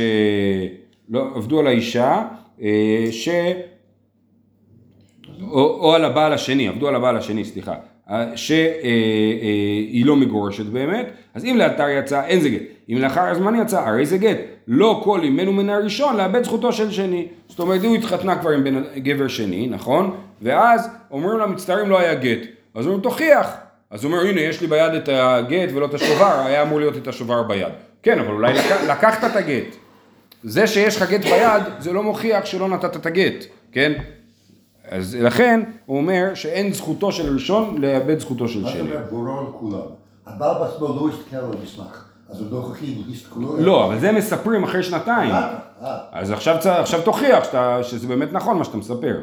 לא, 1.10 1.28
עבדו 1.36 1.60
על 1.60 1.68
האישה, 1.68 2.22
אה, 2.62 3.08
ש... 3.12 3.30
או, 5.42 5.80
או 5.80 5.94
על 5.94 6.06
הבעל 6.06 6.34
השני, 6.34 6.68
עבדו 6.68 6.88
על 6.88 6.96
הבעל 6.96 7.18
השני, 7.18 7.46
סליחה, 7.46 7.74
שהיא 8.36 10.06
לא 10.06 10.16
מגורשת 10.16 10.66
באמת, 10.66 11.12
אז 11.34 11.46
אם 11.46 11.56
לאתר 11.58 11.90
יצא, 11.90 12.24
אין 12.26 12.40
זה 12.40 12.50
גט. 12.50 12.62
אם 12.90 12.98
לאחר 12.98 13.22
הזמן 13.22 13.56
יצא, 13.62 13.88
הרי 13.88 14.06
זה 14.06 14.18
גט. 14.18 14.38
לא 14.68 15.02
כל 15.04 15.20
אימנו 15.24 15.54
מן 15.54 15.70
הראשון 15.70 16.18
לאבד 16.18 16.44
זכותו 16.44 16.74
של 16.74 16.92
שני. 16.92 17.28
זאת 17.48 17.60
אומרת, 17.60 17.84
הוא 17.84 17.96
התחתנה 17.96 18.36
כבר 18.36 18.50
עם 18.50 18.64
בן, 18.64 18.84
גבר 18.96 19.28
שני, 19.28 19.68
נכון? 19.68 20.16
ואז 20.42 20.90
אומרים 21.12 21.38
לה, 21.38 21.46
מצטערים 21.46 21.90
לא 21.90 22.00
היה 22.00 22.14
גט. 22.14 22.40
אז 22.76 22.86
אומרים, 22.86 23.02
תוכיח. 23.02 23.58
אז 23.92 24.04
הוא 24.04 24.12
אומר, 24.12 24.24
הנה, 24.24 24.42
יש 24.42 24.62
לי 24.62 24.68
ביד 24.68 24.94
את 24.94 25.10
הגט 25.12 25.70
ולא 25.74 25.86
את 25.86 25.94
השובר, 25.94 26.42
היה 26.46 26.62
אמור 26.62 26.80
להיות 26.80 26.98
את 26.98 27.08
השובר 27.08 27.44
ביד. 27.44 27.74
כן, 28.04 28.20
אבל 28.20 28.34
אולי 28.34 28.54
לק... 28.54 28.66
לקחת 28.90 29.32
את 29.32 29.36
הגט. 29.36 29.76
זה 30.44 30.68
שיש 30.68 30.98
לך 30.98 31.10
גט 31.10 31.24
ביד, 31.24 31.64
זה 31.80 31.94
לא 31.94 32.04
מוכיח 32.04 32.46
שלא 32.46 32.70
נתת 32.70 32.96
את 32.96 33.06
הגט, 33.06 33.46
כן? 33.72 33.94
אז 34.90 35.18
לכן 35.22 35.64
הוא 35.86 35.98
אומר 35.98 36.34
שאין 36.34 36.74
זכותו 36.74 37.12
של 37.12 37.34
ראשון 37.34 37.82
לאבד 37.82 38.20
זכותו 38.20 38.48
של 38.48 38.62
מה 38.62 38.68
זאת 38.68 38.78
שני. 38.78 38.82
אומרת 38.82 39.10
ברור 39.10 39.50
לכולם? 39.50 39.80
הבעל 40.28 40.60
בעצמו 40.60 40.88
לא 40.88 41.10
הסתכל 41.14 41.36
על 41.36 41.52
המסמך, 41.60 42.06
אז 42.30 42.42
הם 42.42 42.48
לא 42.52 42.58
יכולים 42.58 43.04
להסתכלו. 43.08 43.58
לא, 43.58 43.86
אבל 43.86 44.00
זה 44.00 44.12
מספרים 44.12 44.64
אחרי 44.64 44.84
שנתיים. 44.84 45.32
אה, 45.32 45.58
אה. 45.82 45.98
אז 46.12 46.32
עכשיו, 46.32 47.02
תוכיח 47.06 47.48
שזה 47.82 48.08
באמת 48.08 48.34
נכון 48.34 48.58
מה 48.58 48.64
שאתה 48.64 48.78
מספר. 48.78 49.18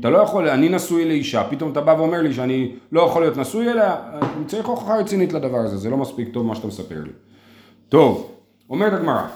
אתה 0.00 0.10
לא 0.10 0.18
יכול, 0.18 0.48
אני 0.48 0.68
נשוי 0.68 1.04
לאישה, 1.04 1.44
פתאום 1.50 1.72
אתה 1.72 1.80
בא 1.80 1.94
ואומר 1.98 2.22
לי 2.22 2.32
שאני 2.32 2.72
לא 2.92 3.00
יכול 3.00 3.22
להיות 3.22 3.36
נשוי 3.36 3.70
אליה, 3.70 3.96
אני 4.36 4.44
צריך 4.46 4.66
הוכחה 4.66 4.96
רצינית 4.96 5.32
לדבר 5.32 5.58
הזה, 5.58 5.76
זה 5.76 5.90
לא 5.90 5.96
מספיק 5.96 6.28
טוב 6.32 6.46
מה 6.46 6.54
שאתה 6.54 6.66
מספר 6.66 7.02
לי. 7.04 7.10
טוב, 7.88 8.32
אומרת 8.70 8.92
הגמרא, 8.92 9.26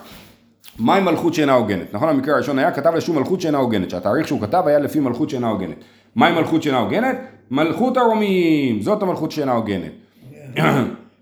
מהי 0.79 1.01
מלכות 1.01 1.35
שאינה 1.35 1.53
הוגנת? 1.53 1.95
נכון, 1.95 2.09
המקרה 2.09 2.35
הראשון 2.35 2.59
היה, 2.59 2.73
כתב 2.73 2.95
לשום 2.95 3.19
מלכות 3.19 3.41
שאינה 3.41 3.59
הוגנת, 3.59 3.91
שהתאריך 3.91 4.29
שהוא 4.29 4.41
כתב 4.41 4.63
היה 4.67 4.79
לפי 4.79 5.01
מלכות 5.01 5.31
שאינה 5.31 5.49
הוגנת. 5.49 5.77
מהי 6.17 6.33
מלכות 6.33 6.63
שאינה 6.63 6.79
הוגנת? 6.79 7.17
מלכות 7.51 7.97
הרומיים, 7.97 8.83
זאת 8.83 9.03
המלכות 9.03 9.33
שאינה 9.33 9.53
הוגנת. 9.53 9.93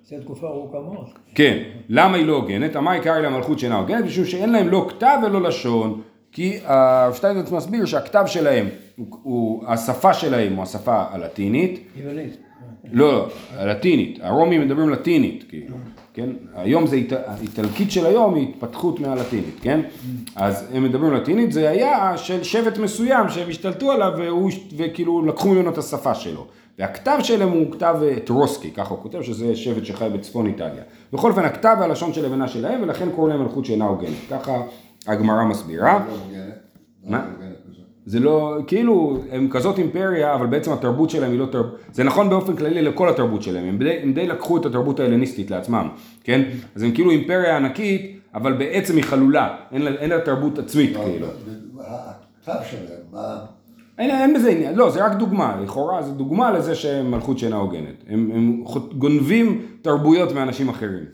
זו 0.08 0.16
תקופה 0.20 0.46
ארוכה 0.46 0.78
מאוד. 0.80 1.06
כן, 1.34 1.58
למה 1.88 2.16
היא 2.16 2.26
לא 2.26 2.36
הוגנת? 2.36 2.76
המה 2.76 2.92
עיקר 2.92 3.12
היא 3.12 3.22
למלכות 3.22 3.58
שאינה 3.58 3.76
הוגנת? 3.78 4.04
משום 4.04 4.24
שאין 4.24 4.52
להם 4.52 4.68
לא 4.68 4.86
כתב 4.88 5.18
ולא 5.26 5.42
לשון, 5.42 6.00
כי 6.32 6.58
הרב 6.64 7.14
שטיינזרץ 7.14 7.50
מסביר 7.52 7.84
שהכתב 7.84 8.24
שלהם, 8.26 8.68
הוא, 8.96 9.06
הוא, 9.22 9.64
השפה 9.66 10.14
שלהם 10.14 10.54
הוא 10.54 10.62
השפה 10.62 11.04
הלטינית, 11.10 11.80
יוונית. 11.96 12.36
לא, 12.92 13.12
לא, 13.12 13.28
הלטינית, 13.56 14.18
הרומים 14.22 14.60
מדברים 14.60 14.90
לטינית, 14.90 15.44
כאילו, 15.48 15.76
כן? 16.14 16.30
היום 16.54 16.86
זה, 16.86 16.96
איט- 16.96 17.12
האיטלקית 17.26 17.90
של 17.90 18.06
היום 18.06 18.34
היא 18.34 18.48
התפתחות 18.48 19.00
מהלטינית, 19.00 19.58
כן? 19.62 19.80
אז 20.36 20.64
הם 20.74 20.84
מדברים 20.84 21.12
לטינית, 21.14 21.52
זה 21.52 21.70
היה 21.70 22.12
של 22.16 22.42
שבט 22.42 22.78
מסוים 22.78 23.28
שהם 23.28 23.48
השתלטו 23.48 23.92
עליו 23.92 24.12
והוא, 24.18 24.50
וכאילו 24.76 25.26
לקחו 25.26 25.48
ממנו 25.48 25.70
את 25.70 25.78
השפה 25.78 26.14
שלו. 26.14 26.46
והכתב 26.78 27.18
שלהם 27.22 27.48
הוא 27.48 27.72
כתב 27.72 27.96
אה, 28.02 28.14
טרוסקי, 28.24 28.70
ככה 28.70 28.90
הוא 28.94 29.02
כותב 29.02 29.22
שזה 29.22 29.56
שבט 29.56 29.84
שחי 29.84 30.08
בצפון 30.14 30.46
איטליה. 30.46 30.82
בכל 31.12 31.30
אופן, 31.30 31.44
הכתב 31.44 31.76
והלשון 31.80 32.12
של 32.12 32.24
לבנה 32.26 32.48
שלהם, 32.48 32.82
ולכן 32.82 33.08
קוראים 33.14 33.36
להם 33.36 33.42
מלכות 33.46 33.64
שאינה 33.64 33.84
הוגנת. 33.84 34.14
ככה 34.30 34.62
הגמרא 35.06 35.44
מסבירה. 35.44 36.04
לא. 36.08 36.14
מה? 37.04 37.18
לא 37.18 37.46
בזה. 37.70 37.82
זה 38.06 38.20
לא, 38.20 38.58
כאילו, 38.66 39.22
הם 39.30 39.48
כזאת 39.50 39.78
אימפריה, 39.78 40.34
אבל 40.34 40.46
בעצם 40.46 40.72
התרבות 40.72 41.10
שלהם 41.10 41.30
היא 41.30 41.38
לא 41.38 41.46
תרבות, 41.46 41.78
זה 41.92 42.04
נכון 42.04 42.30
באופן 42.30 42.56
כללי 42.56 42.82
לכל 42.82 43.08
התרבות 43.08 43.42
שלהם, 43.42 43.64
הם 43.64 43.78
די, 43.78 43.98
הם 44.02 44.12
די 44.12 44.26
לקחו 44.26 44.56
את 44.56 44.66
התרבות 44.66 45.00
ההלניסטית 45.00 45.50
לעצמם, 45.50 45.88
כן? 46.24 46.42
אז 46.74 46.82
הם 46.82 46.92
כאילו 46.92 47.10
אימפריה 47.10 47.56
ענקית, 47.56 48.18
אבל 48.34 48.52
בעצם 48.52 48.96
היא 48.96 49.04
חלולה, 49.04 49.56
אין 49.72 49.82
לה, 49.82 49.90
אין 49.90 50.10
לה 50.10 50.20
תרבות 50.20 50.58
עצמית, 50.58 50.92
לא, 50.92 51.04
כאילו. 51.04 51.26
הכתב 51.78 52.60
שלהם, 52.70 53.00
מה... 53.12 53.38
אין, 53.98 54.10
אין 54.10 54.34
בזה 54.34 54.50
עניין, 54.50 54.74
לא, 54.74 54.90
זה 54.90 55.04
רק 55.04 55.12
דוגמה, 55.12 55.60
לכאורה 55.62 56.02
זה 56.02 56.12
דוגמה 56.12 56.50
לזה 56.50 56.74
שהם 56.74 57.10
מלכות 57.10 57.38
שאינה 57.38 57.56
הוגנת. 57.56 58.04
הם, 58.08 58.30
הם 58.34 58.64
גונבים 58.98 59.62
תרבויות 59.82 60.32
מאנשים 60.32 60.68
אחרים. 60.68 61.04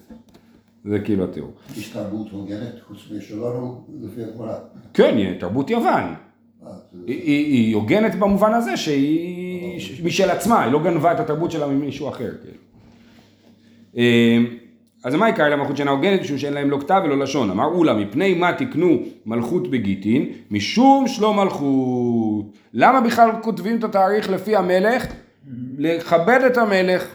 זה 0.88 0.98
כאילו 0.98 1.24
התיאור. 1.24 1.52
יש 1.76 1.88
תרבות 1.88 2.30
הוגנת 2.30 2.74
חוץ 2.88 2.98
משלנו 3.16 3.84
לפי 4.00 4.24
הגמרא. 4.24 4.54
כן, 4.94 5.16
היא 5.16 5.40
תרבות 5.40 5.70
יוון. 5.70 6.14
אה, 6.66 6.72
היא, 7.06 7.74
הוגנת 7.74 8.14
במובן 8.14 8.54
הזה 8.54 8.76
שהיא 8.76 10.04
משל 10.04 10.30
עצמה, 10.30 10.62
היא 10.62 10.72
לא 10.72 10.82
גנבה 10.82 11.12
את 11.12 11.20
התרבות 11.20 11.50
שלה 11.50 11.66
ממישהו 11.66 12.08
אחר. 12.08 12.30
כאילו. 12.42 12.58
אה, 13.96 14.38
אז 15.04 15.14
מה 15.14 15.28
יקרה 15.28 15.48
למלכות 15.48 15.76
שאינה 15.76 15.90
הוגנת? 15.90 16.20
משום 16.20 16.38
שאין 16.38 16.52
להם 16.52 16.70
לא 16.70 16.78
כתב 16.80 17.00
ולא 17.04 17.18
לשון. 17.18 17.50
אמר 17.50 17.64
אולה, 17.64 17.94
מפני 17.94 18.34
מה 18.34 18.52
תקנו 18.52 18.98
מלכות 19.26 19.70
בגיטין? 19.70 20.32
משום 20.50 21.08
שלא 21.08 21.34
מלכות. 21.34 22.46
למה 22.72 23.00
בכלל 23.00 23.30
כותבים 23.42 23.78
את 23.78 23.84
התאריך 23.84 24.30
לפי 24.30 24.56
המלך? 24.56 25.06
לכבד 25.78 26.40
את 26.46 26.56
המלך, 26.56 27.14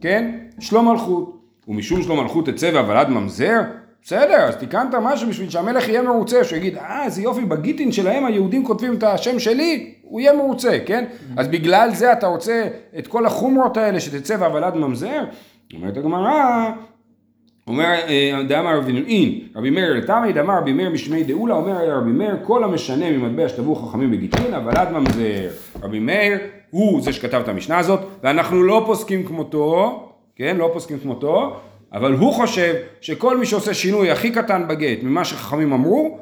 כן? 0.00 0.38
שלא 0.60 0.82
מלכות. 0.82 1.37
ומשום 1.68 2.02
שלא 2.02 2.16
מלכות 2.16 2.48
תצא 2.48 2.70
והוולד 2.74 3.08
ממזר? 3.08 3.60
בסדר, 4.02 4.36
אז 4.36 4.56
תיקנת 4.56 4.94
משהו 5.02 5.28
בשביל 5.28 5.50
שהמלך 5.50 5.88
יהיה 5.88 6.02
מרוצה, 6.02 6.44
שהוא 6.44 6.56
יגיד, 6.56 6.76
אה, 6.76 7.04
איזה 7.04 7.22
יופי, 7.22 7.44
בגיטין 7.44 7.92
שלהם 7.92 8.24
היהודים 8.24 8.64
כותבים 8.64 8.94
את 8.94 9.02
השם 9.02 9.38
שלי, 9.38 9.94
הוא 10.02 10.20
יהיה 10.20 10.32
מרוצה, 10.32 10.78
כן? 10.86 11.04
אז 11.36 11.48
בגלל 11.48 11.90
זה 11.94 12.12
אתה 12.12 12.26
רוצה 12.26 12.68
את 12.98 13.06
כל 13.06 13.26
החומרות 13.26 13.76
האלה 13.76 14.00
שתצא 14.00 14.36
והוולד 14.40 14.74
ממזר? 14.74 15.24
אומרת 15.74 15.96
הגמרא, 15.96 16.70
אומר 17.66 17.94
אה, 18.08 18.42
דאמר 18.48 18.78
רבי 18.78 18.92
נועין, 18.92 19.38
רבי 19.56 19.70
מאיר 19.70 19.94
לתמי, 19.94 20.32
דאמר 20.32 20.58
רבי 20.58 20.72
מאיר 20.72 20.90
משמי 20.90 21.24
דאולה, 21.24 21.54
אומר 21.54 21.98
רבי 21.98 22.10
מאיר, 22.10 22.36
כל 22.42 22.64
המשנה 22.64 23.10
ממטבע 23.10 23.48
שטבעו 23.48 23.74
חכמים 23.74 24.10
בגיטין, 24.10 24.54
הוולד 24.54 24.88
ממזר. 24.90 25.48
רבי 25.82 25.98
מאיר 25.98 26.38
הוא 26.70 27.00
זה 27.00 27.12
שכתב 27.12 27.40
את 27.44 27.48
המשנה 27.48 27.78
הזאת, 27.78 28.00
ואנחנו 28.22 28.62
לא 28.62 28.82
פוסקים 28.86 29.24
כמותו, 29.24 30.07
כן, 30.38 30.56
לא 30.56 30.70
פוסקים 30.72 30.98
כמותו, 30.98 31.56
אבל 31.92 32.12
הוא 32.12 32.32
חושב 32.32 32.74
שכל 33.00 33.36
מי 33.36 33.46
שעושה 33.46 33.74
שינוי 33.74 34.10
הכי 34.10 34.30
קטן 34.30 34.68
בגט 34.68 35.02
ממה 35.02 35.24
שחכמים 35.24 35.72
אמרו, 35.72 36.18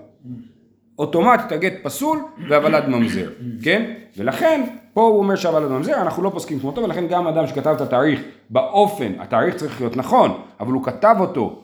אוטומטית 0.98 1.52
הגט 1.52 1.72
פסול 1.82 2.18
והוולד 2.48 2.88
ממזר, 2.88 3.30
כן? 3.62 3.92
ולכן, 4.16 4.64
פה 4.92 5.02
הוא 5.02 5.18
אומר 5.18 5.36
שהוולד 5.36 5.70
ממזר, 5.70 6.02
אנחנו 6.02 6.22
לא 6.22 6.30
פוסקים 6.30 6.58
כמותו, 6.58 6.82
ולכן 6.82 7.06
גם 7.06 7.26
אדם 7.26 7.46
שכתב 7.46 7.70
את 7.76 7.80
התאריך 7.80 8.20
באופן, 8.50 9.12
התאריך 9.18 9.56
צריך 9.56 9.80
להיות 9.80 9.96
נכון, 9.96 10.40
אבל 10.60 10.72
הוא 10.72 10.84
כתב 10.84 11.16
אותו 11.20 11.62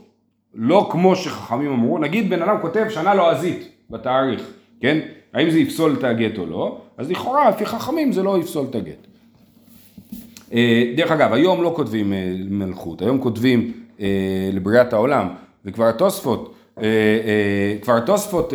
לא 0.54 0.88
כמו 0.90 1.16
שחכמים 1.16 1.72
אמרו, 1.72 1.98
נגיד 1.98 2.30
בן 2.30 2.42
אדם 2.42 2.56
כותב 2.60 2.86
שנה 2.88 3.14
לועזית 3.14 3.68
בתאריך, 3.90 4.52
כן? 4.80 4.98
האם 5.34 5.50
זה 5.50 5.58
יפסול 5.58 5.96
את 5.98 6.04
הגט 6.04 6.38
או 6.38 6.46
לא? 6.46 6.80
אז 6.98 7.10
לכאורה, 7.10 7.50
לפי 7.50 7.66
חכמים 7.66 8.12
זה 8.12 8.22
לא 8.22 8.38
יפסול 8.38 8.66
את 8.70 8.74
הגט. 8.74 9.06
אה, 10.52 10.92
דרך 10.96 11.10
אגב, 11.10 11.32
היום 11.32 11.62
לא 11.62 11.72
כותבים 11.76 12.12
אה, 12.12 12.32
מלכות, 12.50 13.02
היום 13.02 13.18
כותבים 13.18 13.72
אה, 14.00 14.06
לבריאת 14.52 14.92
העולם, 14.92 15.28
וכבר 15.64 15.88
התוספות, 15.88 16.54
כבר 17.82 17.96
התוספות 17.96 18.52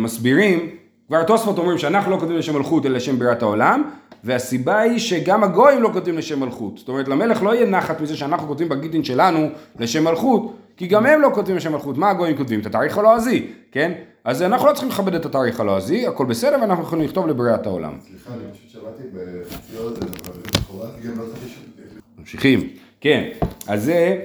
מסבירים, 0.00 0.70
כבר 1.08 1.16
התוספות 1.16 1.58
אומרים 1.58 1.78
שאנחנו 1.78 2.10
לא 2.10 2.16
כותבים 2.16 2.38
לשם 2.38 2.56
מלכות 2.56 2.86
אלא 2.86 2.96
לשם 2.96 3.18
בריאת 3.18 3.42
העולם, 3.42 3.82
והסיבה 4.24 4.80
היא 4.80 4.98
שגם 4.98 5.44
הגויים 5.44 5.82
לא 5.82 5.90
כותבים 5.92 6.18
לשם 6.18 6.40
מלכות. 6.40 6.78
זאת 6.78 6.88
אומרת, 6.88 7.08
למלך 7.08 7.42
לא 7.42 7.54
יהיה 7.54 7.66
נחת 7.66 8.00
מזה 8.00 8.16
שאנחנו 8.16 8.48
כותבים 8.48 8.68
בגיטין 8.68 9.04
שלנו 9.04 9.48
לשם 9.78 10.04
מלכות, 10.04 10.56
כי 10.76 10.86
גם 10.86 11.06
הם 11.06 11.20
לא 11.20 11.30
כותבים 11.34 11.56
לשם 11.56 11.72
מלכות. 11.72 11.98
מה 11.98 12.10
הגויים 12.10 12.36
כותבים? 12.36 12.60
את 12.60 12.66
התאריך 12.66 12.98
הלועזי, 12.98 13.46
כן? 13.72 13.92
אז 14.24 14.42
אנחנו 14.42 14.68
לא 14.68 14.72
צריכים 14.72 14.90
לכבד 14.90 15.14
את 15.14 15.26
התאריך 15.26 15.60
הלועזי, 15.60 16.06
הכל 16.06 16.26
בסדר, 16.26 16.56
ואנחנו 16.60 16.84
יכולים 16.84 17.04
לכתוב 17.04 17.26
לבריאת 17.26 17.66
העולם. 17.66 17.92
סליחה, 18.00 18.30
אני 18.34 18.52
פשוט 18.52 18.70
שמעתי 18.70 19.02
בחצי 19.12 20.53
לא. 20.78 21.24
ממשיכים. 22.18 22.60
כן, 23.00 23.28
אז 23.66 23.84
זה 23.84 24.18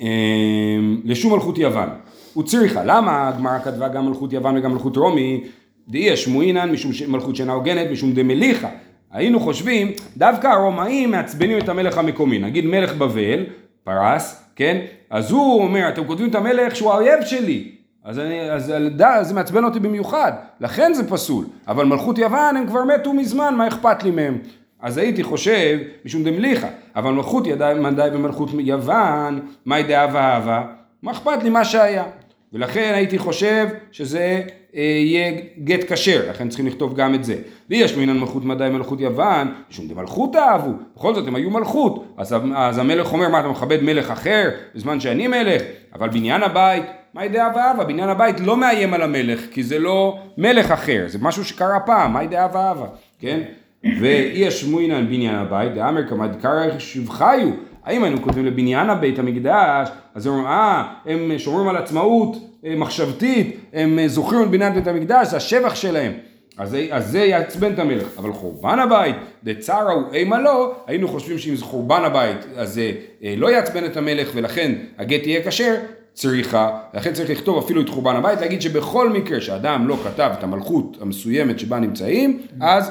אמ, 0.00 1.00
לשום 1.04 1.32
מלכות 1.32 1.58
יוון. 1.58 1.88
הוא 2.34 2.44
צריכה, 2.44 2.84
למה 2.84 3.28
הגמרא 3.28 3.58
כתבה 3.58 3.88
גם 3.88 4.08
מלכות 4.08 4.32
יוון 4.32 4.56
וגם 4.58 4.72
מלכות 4.72 4.96
רומי? 4.96 5.44
דאי 5.88 6.12
השמועינן 6.12 6.70
משום 6.70 6.92
מלכות 7.08 7.36
שאינה 7.36 7.52
הוגנת, 7.52 7.90
משום 7.90 8.12
דמליכה. 8.12 8.68
היינו 9.10 9.40
חושבים, 9.40 9.92
דווקא 10.16 10.46
הרומאים 10.46 11.10
מעצבנים 11.10 11.58
את 11.58 11.68
המלך 11.68 11.98
המקומי. 11.98 12.38
נגיד 12.38 12.66
מלך 12.66 12.94
בבל, 12.94 13.44
פרס, 13.84 14.44
כן? 14.56 14.78
אז 15.10 15.30
הוא 15.30 15.62
אומר, 15.62 15.88
אתם 15.88 16.04
כותבים 16.06 16.30
את 16.30 16.34
המלך 16.34 16.76
שהוא 16.76 16.92
האויב 16.92 17.24
שלי. 17.24 17.70
אז, 18.04 18.18
אני, 18.18 18.50
אז 18.50 18.72
דה, 18.96 19.18
זה 19.22 19.34
מעצבן 19.34 19.64
אותי 19.64 19.80
במיוחד, 19.80 20.32
לכן 20.60 20.92
זה 20.94 21.08
פסול. 21.08 21.44
אבל 21.68 21.84
מלכות 21.86 22.18
יוון 22.18 22.56
הם 22.56 22.66
כבר 22.66 22.84
מתו 22.84 23.14
מזמן, 23.14 23.54
מה 23.54 23.68
אכפת 23.68 24.02
לי 24.02 24.10
מהם? 24.10 24.38
אז 24.82 24.98
הייתי 24.98 25.22
חושב, 25.22 25.78
משום 26.04 26.24
דמליכה, 26.24 26.68
אבל 26.96 27.10
מלכות 27.12 27.46
ידי 27.46 27.72
מדי 27.80 28.08
ומלכות 28.12 28.50
יוון, 28.58 29.40
מאי 29.66 29.82
דאבה 29.82 30.20
אהבה, 30.20 30.64
מה 31.02 31.10
אכפת 31.10 31.42
לי 31.42 31.50
מה 31.50 31.64
שהיה? 31.64 32.04
ולכן 32.52 32.92
הייתי 32.94 33.18
חושב 33.18 33.68
שזה 33.92 34.42
אה, 34.76 34.82
יהיה 34.82 35.32
גט 35.64 35.92
כשר, 35.92 36.30
לכן 36.30 36.48
צריכים 36.48 36.66
לכתוב 36.66 36.94
גם 36.94 37.14
את 37.14 37.24
זה. 37.24 37.36
ויש 37.70 37.96
מינן 37.96 38.18
מלכות 38.18 38.44
מדי 38.44 38.68
מלכות 38.72 39.00
יוון, 39.00 39.52
משום 39.70 39.88
דמלכות 39.88 40.36
אהבו, 40.36 40.70
בכל 40.96 41.14
זאת 41.14 41.28
הם 41.28 41.34
היו 41.34 41.50
מלכות, 41.50 42.14
אז, 42.16 42.36
אז 42.54 42.78
המלך 42.78 43.12
אומר, 43.12 43.28
מה 43.28 43.40
אתה 43.40 43.48
מכבד 43.48 43.82
מלך 43.82 44.10
אחר 44.10 44.50
בזמן 44.74 45.00
שאני 45.00 45.28
מלך? 45.28 45.62
אבל 45.94 46.08
בניין 46.08 46.42
הבית, 46.42 46.84
מה 47.14 47.24
ידעה 47.24 47.50
ואהבה? 47.56 47.84
בניין 47.84 48.08
הבית 48.08 48.40
לא 48.40 48.56
מאיים 48.56 48.94
על 48.94 49.02
המלך, 49.02 49.40
כי 49.50 49.62
זה 49.62 49.78
לא 49.78 50.18
מלך 50.38 50.70
אחר, 50.70 51.04
זה 51.06 51.18
משהו 51.22 51.44
שקרה 51.44 51.80
פעם, 51.80 52.12
מה 52.12 52.22
ידעה 52.22 52.48
ואהבה, 52.52 52.86
כן? 53.18 53.40
ואי 53.84 54.32
ישמועינן 54.34 55.06
בניין 55.06 55.34
הבית, 55.34 55.74
דאמר 55.74 56.08
כמד 56.08 56.30
קרא 56.42 56.78
שבחיו, 56.78 57.48
האם 57.84 58.04
היינו 58.04 58.22
כותבים 58.22 58.46
לבניין 58.46 58.90
הבית 58.90 59.18
המקדש, 59.18 59.88
אז 60.14 60.26
הם 60.26 60.32
אומרים, 60.32 60.48
אה, 60.48 60.84
הם 61.06 61.38
שומרים 61.38 61.68
על 61.68 61.76
עצמאות 61.76 62.36
אה, 62.64 62.76
מחשבתית, 62.76 63.56
הם 63.72 63.98
אה, 63.98 64.08
זוכרים 64.08 64.42
את 64.42 64.50
בניין 64.50 64.74
בית 64.74 64.86
המקדש, 64.86 65.26
זה 65.28 65.36
השבח 65.36 65.74
שלהם. 65.74 66.12
אז 66.58 66.76
זה 66.98 67.18
יעצבן 67.18 67.72
את 67.72 67.78
המלך, 67.78 68.08
אבל 68.18 68.32
חורבן 68.32 68.78
הבית, 68.78 69.16
דצרה 69.44 69.92
הוא 69.92 70.02
אימה 70.12 70.40
לא, 70.40 70.74
היינו 70.86 71.08
חושבים 71.08 71.38
שאם 71.38 71.56
זה 71.56 71.64
חורבן 71.64 72.04
הבית, 72.04 72.36
אז 72.56 72.74
זה 72.74 72.92
אה, 73.24 73.34
לא 73.36 73.50
יעצבן 73.50 73.84
את 73.84 73.96
המלך 73.96 74.30
ולכן 74.34 74.72
הגט 74.98 75.26
יהיה 75.26 75.44
כשר, 75.44 75.74
צריכה, 76.14 76.78
לכן 76.94 77.12
צריך 77.12 77.30
לכתוב 77.30 77.64
אפילו 77.64 77.80
את 77.82 77.88
חורבן 77.88 78.16
הבית, 78.16 78.40
להגיד 78.40 78.62
שבכל 78.62 79.10
מקרה 79.10 79.40
שאדם 79.40 79.88
לא 79.88 79.96
כתב 80.04 80.30
את 80.38 80.44
המלכות 80.44 80.96
המסוימת 81.00 81.58
שבה 81.58 81.78
נמצאים, 81.78 82.40
אז 82.60 82.90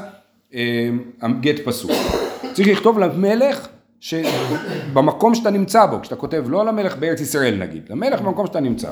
אה, 0.54 0.90
הגט 1.22 1.60
פסול. 1.66 1.92
צריך 2.54 2.68
לכתוב 2.68 3.00
למלך 3.00 3.68
שבמקום 4.00 5.36
שאתה 5.36 5.50
נמצא 5.50 5.86
בו, 5.86 6.02
כשאתה 6.02 6.16
כותב 6.16 6.46
לא 6.48 6.66
למלך 6.66 6.98
בארץ 6.98 7.22
ישראל 7.22 7.56
נגיד, 7.56 7.84
למלך 7.90 8.22
במקום 8.22 8.48
שאתה 8.48 8.60
נמצא. 8.60 8.90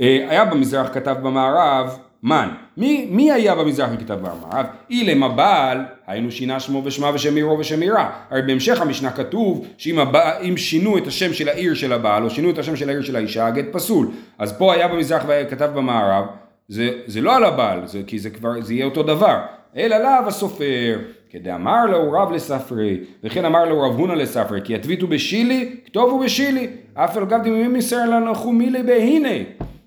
אה, 0.00 0.26
היה 0.28 0.44
במזרח 0.44 0.94
כתב 0.94 1.16
במערב 1.22 1.98
מן. 2.22 2.48
מי, 2.76 3.08
מי 3.10 3.32
היה 3.32 3.54
במזרח 3.54 3.90
וכתב 3.94 4.14
במערב? 4.14 4.66
אילם 4.90 5.22
הבעל, 5.22 5.84
היינו 6.06 6.30
שינה 6.30 6.60
שמו 6.60 6.82
ושמה 6.84 7.10
ושם 7.14 7.36
עירו 7.36 7.58
ושם 7.58 7.80
עירה. 7.80 8.10
הרי 8.30 8.42
בהמשך 8.42 8.80
המשנה 8.80 9.10
כתוב 9.10 9.66
שאם 9.78 9.98
הבע, 9.98 10.32
שינו 10.56 10.98
את 10.98 11.06
השם 11.06 11.32
של 11.32 11.48
העיר 11.48 11.74
של 11.74 11.92
הבעל 11.92 12.24
או 12.24 12.30
שינו 12.30 12.50
את 12.50 12.58
השם 12.58 12.76
של 12.76 12.88
העיר 12.88 13.02
של 13.02 13.16
האישה, 13.16 13.46
הגט 13.46 13.64
פסול. 13.72 14.08
אז 14.38 14.58
פה 14.58 14.74
היה 14.74 14.88
במזרח 14.88 15.24
וכתב 15.28 15.70
במערב, 15.74 16.24
זה, 16.68 16.90
זה 17.06 17.20
לא 17.20 17.36
על 17.36 17.44
הבעל, 17.44 17.86
זה, 17.86 18.02
כי 18.06 18.18
זה 18.18 18.30
כבר, 18.30 18.60
זה 18.60 18.74
יהיה 18.74 18.84
אותו 18.84 19.02
דבר. 19.02 19.36
אלא 19.76 19.98
לאו 19.98 20.26
הסופר, 20.28 20.98
כדאמר 21.30 21.86
לו 21.86 22.12
רב 22.12 22.32
לספרי, 22.32 23.00
וכן 23.24 23.44
אמר 23.44 23.64
לו 23.64 23.82
רב 23.82 23.98
הונא 23.98 24.12
לספרי, 24.12 24.60
כי 24.64 24.74
יתביטו 24.74 25.06
בשילי, 25.06 25.76
כתובו 25.86 26.18
בשילי, 26.18 26.66
אף 26.94 27.16
על 27.16 27.24
גב 27.24 27.42
דמי 27.44 27.68
מסר 27.68 28.10
לנחו 28.10 28.52
מילי 28.52 28.82
בהנה. 28.82 29.44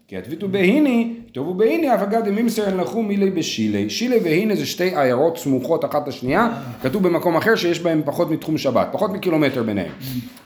כי 0.08 0.18
התביטו 0.18 0.48
בהיני, 0.48 1.14
כתובו 1.28 1.54
בהיני, 1.54 1.96
אף 1.96 2.02
אגב 2.02 2.26
דמי 2.26 2.42
מסר 2.42 2.76
לנחו 2.76 3.04
מילי 3.04 3.30
בשילי. 3.30 3.90
שילי 3.90 4.20
והנה 4.24 4.56
זה 4.56 4.66
שתי 4.66 4.96
עיירות 4.96 5.38
סמוכות 5.38 5.86
אחת 5.86 6.08
לשנייה, 6.08 6.50
כתוב 6.82 7.04
במקום 7.08 7.36
אחר 7.36 7.56
שיש 7.56 7.80
בהם 7.80 8.02
פחות 8.06 8.32
מתחום 8.32 8.58
שבת, 8.58 8.88
פחות 8.92 9.12
מקילומטר 9.12 9.64
ביניהם. 9.64 9.92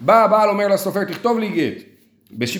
בא 0.02 0.24
הבעל 0.24 0.50
אומר 0.50 0.68
לסופר, 0.68 1.04
תכתוב 1.04 1.40
לי 1.40 1.50
גט, 1.50 1.84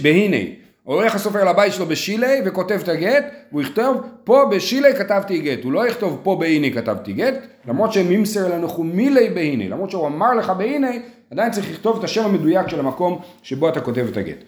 בהינה. 0.02 0.63
הולך 0.84 1.16
הסופר 1.16 1.44
לבית 1.44 1.74
שלו 1.74 1.86
בשילי 1.86 2.42
וכותב 2.46 2.80
את 2.84 2.88
הגט, 2.88 3.26
והוא 3.52 3.62
יכתוב 3.62 4.02
פה 4.24 4.46
בשילי 4.52 4.96
כתבתי 4.96 5.40
גט, 5.40 5.64
הוא 5.64 5.72
לא 5.72 5.88
יכתוב 5.88 6.20
פה 6.24 6.36
בהנה 6.40 6.70
כתבתי 6.70 7.14
גט, 7.14 7.34
למרות 7.68 7.94
שמימסר 7.94 8.56
לנחו 8.56 8.84
מילי 8.84 9.30
בהנה, 9.30 9.68
למרות 9.68 9.92
שהוא 9.92 10.08
אמר 10.08 10.34
לך 10.34 10.50
בהנה, 10.50 10.92
עדיין 11.32 11.52
צריך 11.52 11.72
לכתוב 11.72 11.98
את 11.98 12.04
השם 12.04 12.26
המדויק 12.26 12.68
של 12.68 12.80
המקום 12.80 13.20
שבו 13.44 13.70
אתה 13.70 13.82
כותב 13.82 14.08
את 14.12 14.18
הגט. 14.18 14.44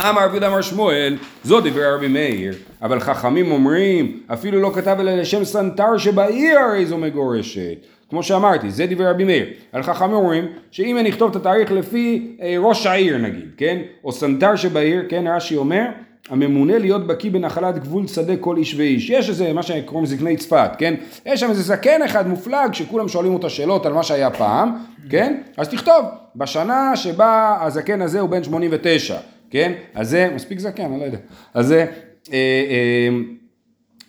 אמר 0.00 0.26
רבי 0.26 0.46
אמר 0.46 0.60
שמואל, 0.60 1.18
זו 1.44 1.60
דברי 1.60 1.94
רבי 1.94 2.08
מאיר, 2.08 2.54
אבל 2.82 3.00
חכמים 3.00 3.50
אומרים, 3.50 4.20
אפילו 4.32 4.60
לא 4.60 4.70
כתב 4.74 4.96
אלא 5.00 5.14
לשם 5.14 5.44
סנטר 5.44 5.98
שבעיר 5.98 6.58
הרי 6.58 6.86
זו 6.86 6.98
מגורשת. 6.98 7.76
כמו 8.14 8.22
שאמרתי, 8.22 8.70
זה 8.70 8.86
דברי 8.86 9.06
רבי 9.06 9.24
מאיר. 9.24 9.46
אבל 9.72 9.82
חכמים 9.82 10.12
אומרים, 10.12 10.46
שאם 10.70 10.98
אני 10.98 11.10
אכתוב 11.10 11.30
את 11.30 11.36
התאריך 11.36 11.72
לפי 11.72 12.36
אה, 12.42 12.54
ראש 12.58 12.86
העיר 12.86 13.18
נגיד, 13.18 13.50
כן? 13.56 13.78
או 14.04 14.12
סנטר 14.12 14.56
שבעיר, 14.56 15.02
כן, 15.08 15.24
רש"י 15.26 15.56
אומר, 15.56 15.82
הממונה 16.28 16.78
להיות 16.78 17.06
בקיא 17.06 17.30
בנחלת 17.30 17.78
גבול 17.78 18.06
שדה 18.06 18.36
כל 18.36 18.56
איש 18.56 18.74
ואיש. 18.74 19.10
יש 19.10 19.28
איזה, 19.28 19.52
מה 19.52 19.62
שקוראים 19.62 20.06
זקני 20.06 20.36
צפת, 20.36 20.70
כן? 20.78 20.94
יש 21.26 21.40
שם 21.40 21.50
איזה 21.50 21.62
זקן 21.62 22.02
אחד 22.02 22.28
מופלג, 22.28 22.72
שכולם 22.72 23.08
שואלים 23.08 23.34
אותו 23.34 23.50
שאלות 23.50 23.86
על 23.86 23.92
מה 23.92 24.02
שהיה 24.02 24.30
פעם, 24.30 24.76
כן? 25.10 25.40
אז 25.56 25.68
תכתוב, 25.68 26.04
בשנה 26.36 26.96
שבה 26.96 27.58
הזקן 27.60 28.02
הזה 28.02 28.20
הוא 28.20 28.30
בן 28.30 28.44
89, 28.44 29.16
כן? 29.50 29.72
אז 29.94 30.10
זה, 30.10 30.30
מספיק 30.34 30.58
זקן, 30.58 30.84
אני 30.84 31.00
לא 31.00 31.04
יודע. 31.04 31.18
אז 31.54 31.66
זה, 31.66 31.86
אה, 32.32 32.36
אה, 32.70 33.08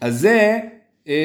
אז 0.02 0.20
זה 0.20 0.60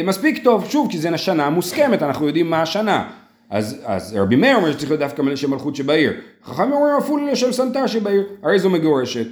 מספיק 0.05 0.45
טוב, 0.45 0.67
שוב, 0.71 0.91
כי 0.91 0.99
זה 0.99 1.19
שנה 1.19 1.51
מוסכמת, 1.51 2.03
אנחנו 2.03 2.27
יודעים 2.27 2.51
מה 2.51 2.63
השנה. 2.63 3.11
אז, 3.51 3.81
אז 3.85 4.17
רבי 4.17 4.37
מאיר 4.37 4.57
אומר 4.57 4.73
שצריך 4.73 4.91
להיות 4.91 5.01
דווקא 5.01 5.23
לשם 5.23 5.51
מלכות 5.51 5.77
שבעיר. 5.77 6.13
חכמים 6.45 6.73
אומרים 6.73 6.95
אפילו 6.99 7.27
לשם 7.27 7.53
סנטר 7.53 7.87
שבעיר, 7.87 8.23
הרי 8.43 8.59
זו 8.59 8.71
מגורשת. 8.71 9.27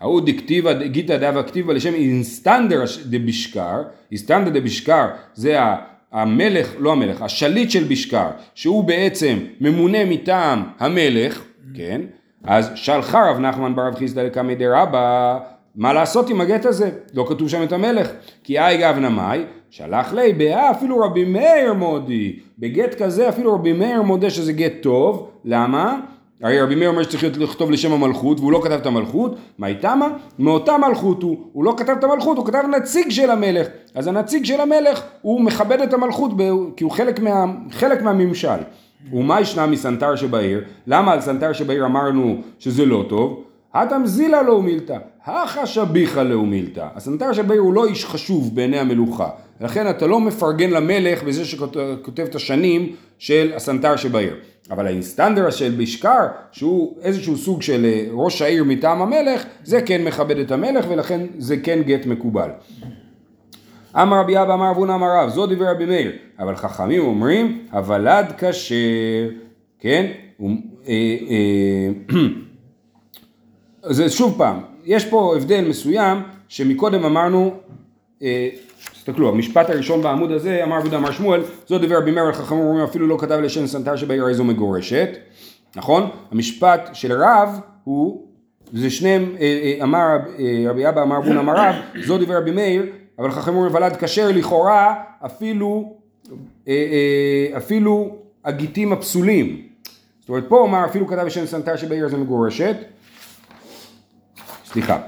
ההוא 0.00 0.20
דכתיבא 0.26 0.72
גיטא 0.72 1.16
דהוה 1.16 1.42
כתיב 1.42 1.61
ביה 1.61 1.72
לשם 1.72 1.94
איסטנדרא 1.94 2.84
דבשכר, 3.04 3.82
אינסטנדר 4.10 4.50
דבישקר 4.50 5.06
זה 5.34 5.58
המלך, 6.12 6.72
לא 6.78 6.92
המלך, 6.92 7.22
השליט 7.22 7.70
של 7.70 7.84
בישקר, 7.84 8.28
שהוא 8.54 8.84
בעצם 8.84 9.38
ממונה 9.60 10.04
מטעם 10.04 10.62
המלך, 10.78 11.42
כן? 11.74 12.00
אז 12.44 12.70
שלחה 12.74 13.30
רב 13.30 13.38
נחמן 13.38 13.74
ברב 13.74 13.94
חיסדא 13.94 14.22
לקמא 14.22 14.54
דרבא, 14.54 15.38
מה 15.76 15.92
לעשות 15.92 16.30
עם 16.30 16.40
הגט 16.40 16.66
הזה? 16.66 16.90
לא 17.14 17.26
כתוב 17.28 17.48
שם 17.48 17.62
את 17.62 17.72
המלך. 17.72 18.08
כי 18.44 18.60
אי 18.60 18.76
גבנה 18.76 19.08
מאי, 19.08 19.44
שלח 19.74 20.12
לי 20.12 20.32
באה 20.32 20.70
אפילו 20.70 20.98
רבי 20.98 21.24
מאיר 21.24 21.74
מודי. 21.74 22.36
בגט 22.58 23.02
כזה 23.02 23.28
אפילו 23.28 23.54
רבי 23.54 23.72
מאיר 23.72 24.02
מודה 24.02 24.30
שזה 24.30 24.52
גט 24.52 24.72
טוב, 24.80 25.28
למה? 25.44 26.00
הרי 26.42 26.60
רבי 26.60 26.74
מאיר 26.74 26.88
אומר 26.88 27.02
שצריך 27.02 27.24
לכתוב 27.38 27.70
לשם 27.70 27.92
המלכות 27.92 28.40
והוא 28.40 28.52
לא 28.52 28.60
כתב 28.64 28.72
את 28.72 28.86
המלכות, 28.86 29.36
מה 29.58 29.66
איתמה? 29.66 30.08
מאותה 30.38 30.78
מלכות 30.78 31.22
הוא, 31.22 31.36
הוא 31.52 31.64
לא 31.64 31.74
כתב 31.76 31.94
את 31.98 32.04
המלכות, 32.04 32.36
הוא 32.36 32.46
כתב 32.46 32.62
נציג 32.76 33.10
של 33.10 33.30
המלך, 33.30 33.66
אז 33.94 34.06
הנציג 34.06 34.44
של 34.44 34.60
המלך 34.60 35.02
הוא 35.22 35.40
מכבד 35.40 35.80
את 35.80 35.94
המלכות 35.94 36.30
ב- 36.36 36.74
כי 36.76 36.84
הוא 36.84 36.92
חלק, 36.92 37.20
מה, 37.20 37.44
חלק 37.70 38.02
מהממשל. 38.02 38.58
ומה 39.12 39.40
ישנה 39.40 39.66
מסנטר 39.66 40.16
שבעיר? 40.16 40.64
למה 40.86 41.12
על 41.12 41.20
סנטר 41.20 41.52
שבעיר 41.52 41.86
אמרנו 41.86 42.36
שזה 42.58 42.86
לא 42.86 43.04
טוב? 43.08 43.44
התם 43.74 44.03
זילא 44.03 44.42
להו 44.42 44.62
מילתא, 44.62 44.96
הכא 45.24 45.61
שביחא 45.61 46.16
להו 46.16 46.42
מילתא. 46.42 46.86
הסנטר 46.94 47.32
שבעיר 47.32 47.60
הוא 47.60 47.74
לא 47.74 47.86
איש 47.86 48.04
חשוב 48.04 48.54
בעיני 48.54 48.78
המלוכה, 48.78 49.28
לכן 49.60 49.90
אתה 49.90 50.06
לא 50.06 50.20
מפרגן 50.20 50.70
למלך 50.70 51.22
בזה 51.22 51.44
שכותב 51.44 52.22
את 52.22 52.34
השנים 52.34 52.92
של 53.18 53.52
הסנטר 53.56 53.96
שבעיר. 53.96 54.36
אבל 54.70 54.86
האיסטנדר 54.86 55.50
של 55.50 55.70
בשכר, 55.70 56.26
שהוא 56.52 56.96
איזשהו 57.02 57.36
סוג 57.36 57.62
של 57.62 57.84
אה, 57.84 58.06
ראש 58.12 58.42
העיר 58.42 58.64
מטעם 58.64 59.02
המלך, 59.02 59.44
זה 59.64 59.82
כן 59.82 60.04
מכבד 60.04 60.38
את 60.38 60.50
המלך 60.50 60.86
ולכן 60.88 61.20
זה 61.38 61.56
כן 61.56 61.82
גט 61.82 62.06
מקובל. 62.06 62.50
אמר 63.96 64.20
רבי 64.20 64.42
אבא 64.42 64.54
אמר 64.54 64.70
אבונה 64.70 64.94
אמר 64.94 65.06
רב, 65.16 65.28
זו 65.28 65.46
דברי 65.46 65.66
רבי 65.70 65.84
מאיר, 65.84 66.12
אבל 66.38 66.56
חכמים 66.56 67.02
אומרים, 67.02 67.66
הוולד 67.72 68.32
כשר, 68.38 68.74
כן? 69.78 70.06
זה 73.82 74.10
שוב 74.10 74.34
פעם, 74.38 74.60
יש 74.84 75.04
פה 75.04 75.34
הבדל 75.36 75.64
מסוים 75.68 76.22
שמקודם 76.48 77.04
אמרנו, 77.04 77.54
אה, 78.22 78.48
תסתכלו, 78.92 79.28
המשפט 79.28 79.70
הראשון 79.70 80.02
בעמוד 80.02 80.30
הזה 80.30 80.64
אמר 80.64 80.76
עבודה 80.76 80.96
אמר 80.96 81.10
שמואל, 81.10 81.42
זו 81.68 81.78
דברי 81.78 81.96
רבי 81.96 82.10
מאיר 82.10 82.28
וחכמים 82.28 82.60
אומרים 82.60 82.84
אפילו 82.84 83.06
לא 83.06 83.16
כתב 83.18 83.38
לשם 83.42 83.66
סנטר 83.66 83.96
שבעיר 83.96 84.28
הרי 84.28 84.38
זו 84.38 84.44
מגורשת, 84.44 85.08
נכון? 85.76 86.08
המשפט 86.30 86.90
של 86.92 87.12
רב 87.12 87.60
הוא, 87.84 88.26
זה 88.72 88.90
שניהם, 88.90 89.36
אה, 89.40 89.76
אה, 89.80 89.84
אמר 89.84 90.06
אה, 90.38 90.70
רבי 90.70 90.88
אבא 90.88 91.02
אמר 91.02 91.18
רב 91.18 91.25
הונא 91.25 91.40
אמר 91.40 91.54
רב, 91.56 91.74
זו 92.04 92.18
דברי 92.18 92.36
רבי 92.36 92.50
מאיר, 92.50 92.86
אבל 93.18 93.30
חכמים 93.30 93.56
אומרים 93.56 93.74
ולד 93.74 93.96
כשר 93.96 94.28
לכאורה 94.34 94.94
אפילו, 95.26 95.94
אה, 96.68 96.72
אה, 96.72 97.56
אפילו 97.56 98.16
הגיטים 98.44 98.92
הפסולים. 98.92 99.62
זאת 100.20 100.28
אומרת 100.28 100.44
פה 100.48 100.64
אמר 100.64 100.84
אפילו 100.84 101.06
כתב 101.06 101.22
לשם 101.26 101.46
סנטר 101.46 101.76
שבעיר 101.76 102.04
הרי 102.04 102.12
זו 102.12 102.18
מגורשת, 102.18 102.76
סליחה, 104.72 104.98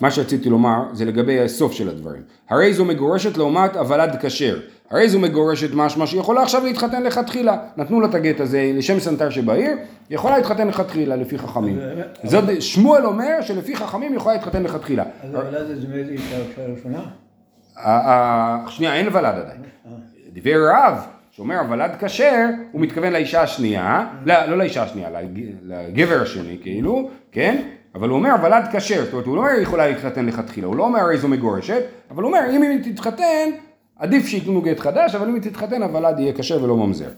מה 0.00 0.10
שרציתי 0.10 0.48
לומר 0.50 0.82
זה 0.92 1.04
לגבי 1.04 1.40
הסוף 1.40 1.72
של 1.72 1.88
הדברים. 1.88 2.22
הרי 2.50 2.72
זו 2.74 2.84
מגורשת 2.84 3.36
לעומת 3.36 3.76
הוולד 3.76 4.16
כשר. 4.20 4.58
הרי 4.90 5.08
זו 5.08 5.18
מגורשת 5.20 5.68
משמע 5.74 6.06
שהיא 6.06 6.20
יכולה 6.20 6.42
עכשיו 6.42 6.64
להתחתן 6.64 7.02
לכתחילה. 7.02 7.56
נתנו 7.76 8.00
לה 8.00 8.08
את 8.08 8.14
הגט 8.14 8.40
הזה 8.40 8.70
לשם 8.74 9.00
סנטר 9.00 9.30
שבעיר, 9.30 9.70
היא 9.70 9.76
יכולה 10.10 10.36
להתחתן 10.36 10.68
לכתחילה 10.68 11.16
לפי 11.16 11.38
חכמים. 11.38 11.78
זאת, 12.24 12.62
שמואל 12.62 13.06
אומר 13.06 13.40
שלפי 13.42 13.76
חכמים 13.76 14.14
יכולה 14.14 14.34
להתחתן 14.34 14.62
לכתחילה. 14.62 15.04
אז 15.22 15.34
הוולד 15.34 15.54
הזה 15.54 15.80
זה 15.80 15.86
מאיזה 15.88 16.12
אישה 16.12 16.36
ראשונה? 16.74 17.02
שנייה, 18.68 18.94
אין 18.94 19.06
ולד 19.12 19.24
עדיין. 19.34 19.60
דיבר 20.32 20.56
רב, 20.70 20.94
שאומר 21.30 21.58
הוולד 21.58 21.90
כשר, 22.00 22.44
הוא 22.72 22.80
מתכוון 22.80 23.12
לאישה 23.12 23.42
השנייה, 23.42 24.06
לא, 24.26 24.44
לא 24.46 24.58
לאישה 24.58 24.82
השנייה, 24.82 25.08
לג- 25.10 25.50
לגבר 25.66 26.22
השני 26.22 26.58
כאילו, 26.62 27.10
כן? 27.32 27.62
אבל 27.94 28.08
הוא 28.08 28.18
אומר 28.18 28.30
הוולד 28.30 28.64
כשר, 28.72 29.04
זאת 29.04 29.12
אומרת 29.12 29.26
הוא 29.26 29.36
לא 29.36 29.40
אומר 29.40 29.52
היא 29.52 29.62
יכולה 29.62 29.88
להתחתן 29.88 30.26
לכתחילה, 30.26 30.66
הוא 30.66 30.76
לא 30.76 30.84
אומר 30.84 31.00
הרי 31.00 31.18
זו 31.18 31.28
מגורשת, 31.28 31.82
אבל 32.10 32.22
הוא 32.22 32.32
אומר 32.32 32.56
אם 32.56 32.62
היא 32.62 32.92
תתחתן, 32.92 33.50
עדיף 33.98 34.26
שייתנו 34.26 34.62
גט 34.62 34.80
חדש, 34.80 35.14
אבל 35.14 35.28
אם 35.28 35.34
היא 35.34 35.42
תתחתן 35.42 35.82
הוולד 35.82 36.18
יהיה 36.18 36.32
כשר 36.32 36.64
ולא 36.64 36.76
ממזר. 36.76 37.08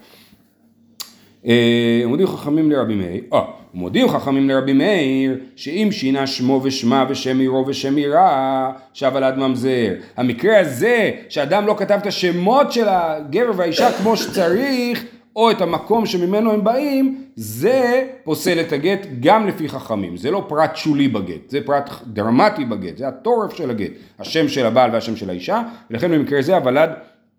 אה, 1.46 2.02
מודיעו 2.06 2.28
חכמים 2.28 2.70
לרבי 2.70 2.94
מאיר, 2.94 3.22
אה, 3.32 3.40
מודיעו 3.74 4.08
חכמים 4.08 4.48
לרבי 4.48 4.72
מאיר, 4.72 5.38
שאם 5.56 5.88
שינה 5.92 6.26
שמו 6.26 6.60
ושמה 6.64 7.06
ושם 7.08 7.38
עירו 7.38 7.64
ושם 7.66 7.96
עירה, 7.96 8.72
שהוולד 8.92 9.36
ממזר. 9.36 9.94
המקרה 10.16 10.60
הזה, 10.60 11.10
שאדם 11.28 11.66
לא 11.66 11.74
כתב 11.78 11.98
את 12.02 12.06
השמות 12.06 12.72
של 12.72 12.86
הגבר 12.88 13.50
והאישה 13.56 13.92
כמו 13.92 14.16
שצריך, 14.16 15.04
או 15.40 15.50
את 15.50 15.60
המקום 15.60 16.06
שממנו 16.06 16.52
הם 16.52 16.64
באים, 16.64 17.24
זה 17.36 18.06
פוסל 18.24 18.60
את 18.60 18.72
הגט 18.72 19.06
גם 19.20 19.46
לפי 19.46 19.68
חכמים. 19.68 20.16
זה 20.16 20.30
לא 20.30 20.44
פרט 20.48 20.76
שולי 20.76 21.08
בגט, 21.08 21.50
זה 21.50 21.60
פרט 21.64 21.90
דרמטי 22.06 22.64
בגט, 22.64 22.96
זה 22.98 23.08
התורף 23.08 23.52
של 23.52 23.70
הגט, 23.70 23.90
השם 24.18 24.48
של 24.48 24.66
הבעל 24.66 24.90
והשם 24.92 25.16
של 25.16 25.30
האישה, 25.30 25.62
ולכן 25.90 26.10
במקרה 26.10 26.42
זה 26.42 26.56
הוולד, 26.56 26.90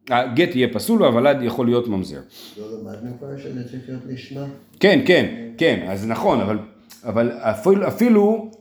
הגט 0.09 0.55
יהיה 0.55 0.67
פסול 0.73 1.01
והוולד 1.01 1.37
יכול 1.41 1.65
להיות 1.65 1.87
ממזר. 1.87 2.19
לא 2.57 2.65
למדנו 2.79 3.11
כבר 3.19 3.37
שזה 3.37 3.63
צריך 3.69 3.83
להיות 3.87 4.01
לשמה? 4.07 4.45
כן, 4.79 5.01
כן, 5.05 5.25
כן, 5.57 5.85
אז 5.89 6.07
נכון, 6.07 6.41
אבל, 6.41 6.59
אבל 7.03 7.31
אפילו, 7.31 7.87
אפילו, 7.87 8.51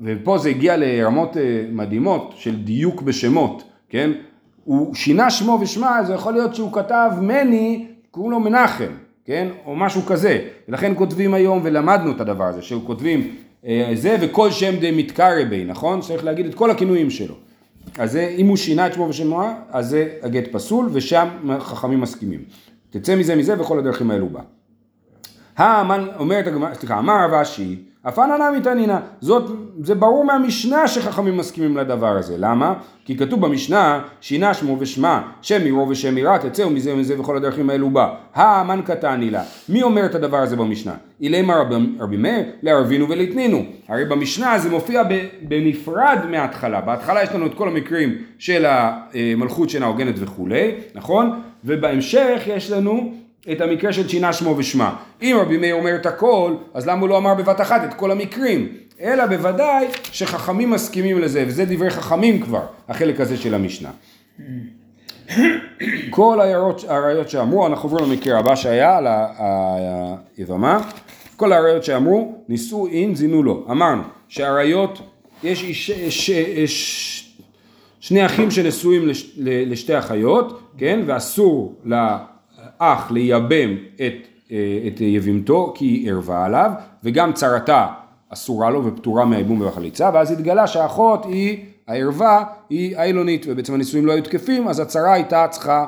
ופה 0.00 0.38
זה 0.38 0.48
הגיע 0.48 0.76
לרמות 0.76 1.36
אה, 1.36 1.64
מדהימות 1.72 2.34
של 2.36 2.56
דיוק 2.56 3.02
בשמות, 3.02 3.62
כן? 3.88 4.10
הוא 4.64 4.94
שינה 4.94 5.30
שמו 5.30 5.58
ושמה, 5.60 6.00
זה 6.06 6.14
יכול 6.14 6.32
להיות 6.32 6.54
שהוא 6.54 6.72
כתב 6.72 7.10
מני, 7.20 7.86
קוראים 8.10 8.32
לו 8.32 8.40
מנחם, 8.40 8.92
כן? 9.24 9.48
או 9.66 9.76
משהו 9.76 10.02
כזה. 10.02 10.48
ולכן 10.68 10.92
כותבים 10.96 11.34
היום, 11.34 11.60
ולמדנו 11.62 12.10
את 12.10 12.20
הדבר 12.20 12.44
הזה, 12.44 12.62
שהוא 12.62 12.82
כותבים 12.86 13.34
אה, 13.66 13.90
זה 13.94 14.16
וכל 14.20 14.50
שם 14.50 14.80
דה 14.80 14.92
מתקרא 14.92 15.44
בי, 15.44 15.64
נכון? 15.64 16.00
צריך 16.00 16.24
להגיד 16.24 16.46
את 16.46 16.54
כל 16.54 16.70
הכינויים 16.70 17.10
שלו. 17.10 17.34
אז 17.98 18.12
זה, 18.12 18.34
אם 18.38 18.46
הוא 18.46 18.56
שינה 18.56 18.86
את 18.86 18.94
שמו 18.94 19.08
ושמו, 19.08 19.42
אז 19.70 19.88
זה 19.88 20.08
הגט 20.22 20.52
פסול, 20.52 20.88
ושם 20.92 21.28
חכמים 21.60 22.00
מסכימים. 22.00 22.40
תצא 22.90 23.16
מזה 23.16 23.36
מזה 23.36 23.60
וכל 23.60 23.78
הדרכים 23.78 24.10
האלו 24.10 24.28
בה. 24.28 24.40
האמן, 25.56 26.06
אומרת 26.18 26.46
הגמרא, 26.46 26.74
סליחה, 26.74 26.98
אמר 26.98 27.24
רב 27.24 27.34
אשי, 27.34 27.82
אפנה 28.02 28.50
נמי 28.50 28.86
זאת, 29.20 29.50
זה 29.82 29.94
ברור 29.94 30.24
מהמשנה 30.24 30.88
שחכמים 30.88 31.36
מסכימים 31.36 31.76
לדבר 31.76 32.16
הזה, 32.16 32.34
למה? 32.38 32.74
כי 33.04 33.16
כתוב 33.16 33.40
במשנה, 33.40 34.00
שינה 34.20 34.54
שמו 34.54 34.76
ושמה, 34.80 35.22
שם 35.42 35.60
עירו 35.64 35.88
ושם 35.88 36.16
עירה, 36.16 36.38
תצאו 36.38 36.70
מזה 36.70 36.94
ומזה 36.94 37.20
וכל 37.20 37.36
הדרכים 37.36 37.70
האלו 37.70 37.90
בה. 37.90 38.14
האמן 38.34 38.80
קטני 38.84 39.30
לה, 39.30 39.42
מי 39.68 39.82
אומר 39.82 40.06
את 40.06 40.14
הדבר 40.14 40.36
הזה 40.36 40.56
במשנה? 40.56 40.94
אילמה 41.20 41.56
רבי, 41.56 41.74
רבי 42.00 42.16
מאיר, 42.16 42.44
לערבינו 42.62 43.08
ולתנינו. 43.08 43.62
הרי 43.88 44.04
במשנה 44.04 44.58
זה 44.58 44.70
מופיע 44.70 45.02
בנפרד 45.42 46.18
מההתחלה, 46.30 46.80
בהתחלה 46.80 47.22
יש 47.22 47.28
לנו 47.34 47.46
את 47.46 47.54
כל 47.54 47.68
המקרים 47.68 48.14
של 48.38 48.66
המלכות 48.68 49.70
שאינה 49.70 49.86
הוגנת 49.86 50.14
וכולי, 50.18 50.70
נכון? 50.94 51.40
ובהמשך 51.64 52.42
יש 52.46 52.70
לנו 52.70 53.12
את 53.52 53.60
המקרה 53.60 53.92
של 53.92 54.08
שינה 54.08 54.32
שמו 54.32 54.54
ושמה. 54.56 54.96
אם 55.22 55.36
רבי 55.40 55.56
מאיר 55.56 55.74
אומר 55.74 55.94
את 55.96 56.06
הכל, 56.06 56.54
אז 56.74 56.86
למה 56.86 57.00
הוא 57.00 57.08
לא 57.08 57.16
אמר 57.16 57.34
בבת 57.34 57.60
אחת 57.60 57.84
את 57.84 57.94
כל 57.94 58.10
המקרים? 58.10 58.68
אלא 59.00 59.26
בוודאי 59.26 59.86
שחכמים 60.02 60.70
מסכימים 60.70 61.18
לזה, 61.18 61.44
וזה 61.46 61.64
דברי 61.64 61.90
חכמים 61.90 62.40
כבר, 62.42 62.62
החלק 62.88 63.20
הזה 63.20 63.36
של 63.36 63.54
המשנה. 63.54 63.90
כל 66.10 66.40
הראיות, 66.88 67.28
שאמרו, 67.30 67.66
אנחנו 67.66 67.88
עוברים 67.88 68.10
למקרה 68.10 68.38
הבא 68.38 68.56
שהיה, 68.56 68.96
על 68.96 69.06
היבמה, 70.36 70.80
כל 71.36 71.52
הראיות 71.52 71.84
שאמרו, 71.84 72.34
נישאו 72.48 72.86
זינו 73.14 73.42
לו. 73.42 73.66
אמרנו 73.70 74.02
שהראיות, 74.28 74.98
יש 75.44 75.62
איש, 75.62 75.88
יש, 75.88 76.28
יש 76.28 77.34
שני 78.00 78.26
אחים 78.26 78.50
שנשואים 78.50 79.08
לש, 79.08 79.32
ל- 79.36 79.72
לשתי 79.72 79.98
אחיות, 79.98 80.60
כן, 80.78 81.00
ואסור 81.06 81.74
לאח 82.80 83.10
לייבם 83.10 83.74
את, 83.94 84.26
אה, 84.52 84.56
את 84.86 85.00
יבימתו 85.00 85.72
כי 85.76 85.84
היא 85.84 86.10
ערבה 86.10 86.44
עליו, 86.44 86.70
וגם 87.04 87.32
צרתה 87.32 87.86
אסורה 88.28 88.70
לו 88.70 88.84
ופטורה 88.84 89.24
מהייבום 89.24 89.60
והחליצה, 89.60 90.10
ואז 90.14 90.30
התגלה 90.30 90.66
שהאחות 90.66 91.24
היא, 91.24 91.64
הערווה 91.88 92.44
היא 92.70 92.96
איילונית, 92.96 93.46
ובעצם 93.48 93.74
הנישואים 93.74 94.06
לא 94.06 94.12
היו 94.12 94.22
תקפים, 94.22 94.68
אז 94.68 94.80
הצרה 94.80 95.12
הייתה 95.12 95.46
צריכה 95.50 95.86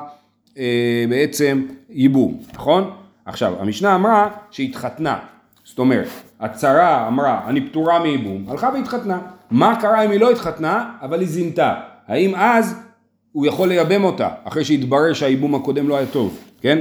אה, 0.57 1.05
בעצם 1.09 1.65
ייבום, 1.89 2.39
נכון? 2.53 2.91
עכשיו, 3.25 3.53
המשנה 3.59 3.95
אמרה 3.95 4.29
שהתחתנה, 4.51 5.19
זאת 5.63 5.79
אומרת, 5.79 6.07
הצרה 6.39 7.07
אמרה, 7.07 7.41
אני 7.47 7.69
פטורה 7.69 7.99
מייבום, 7.99 8.45
הלכה 8.49 8.69
והתחתנה. 8.73 9.19
מה 9.51 9.75
קרה 9.81 10.05
אם 10.05 10.11
היא 10.11 10.19
לא 10.19 10.31
התחתנה, 10.31 10.89
אבל 11.01 11.19
היא 11.19 11.29
זינתה? 11.29 11.73
האם 12.07 12.35
אז 12.35 12.75
הוא 13.31 13.45
יכול 13.45 13.67
לייבם 13.67 14.03
אותה, 14.03 14.29
אחרי 14.43 14.65
שהתברר 14.65 15.13
שהייבום 15.13 15.55
הקודם 15.55 15.89
לא 15.89 15.97
היה 15.97 16.05
טוב, 16.05 16.37
כן? 16.61 16.79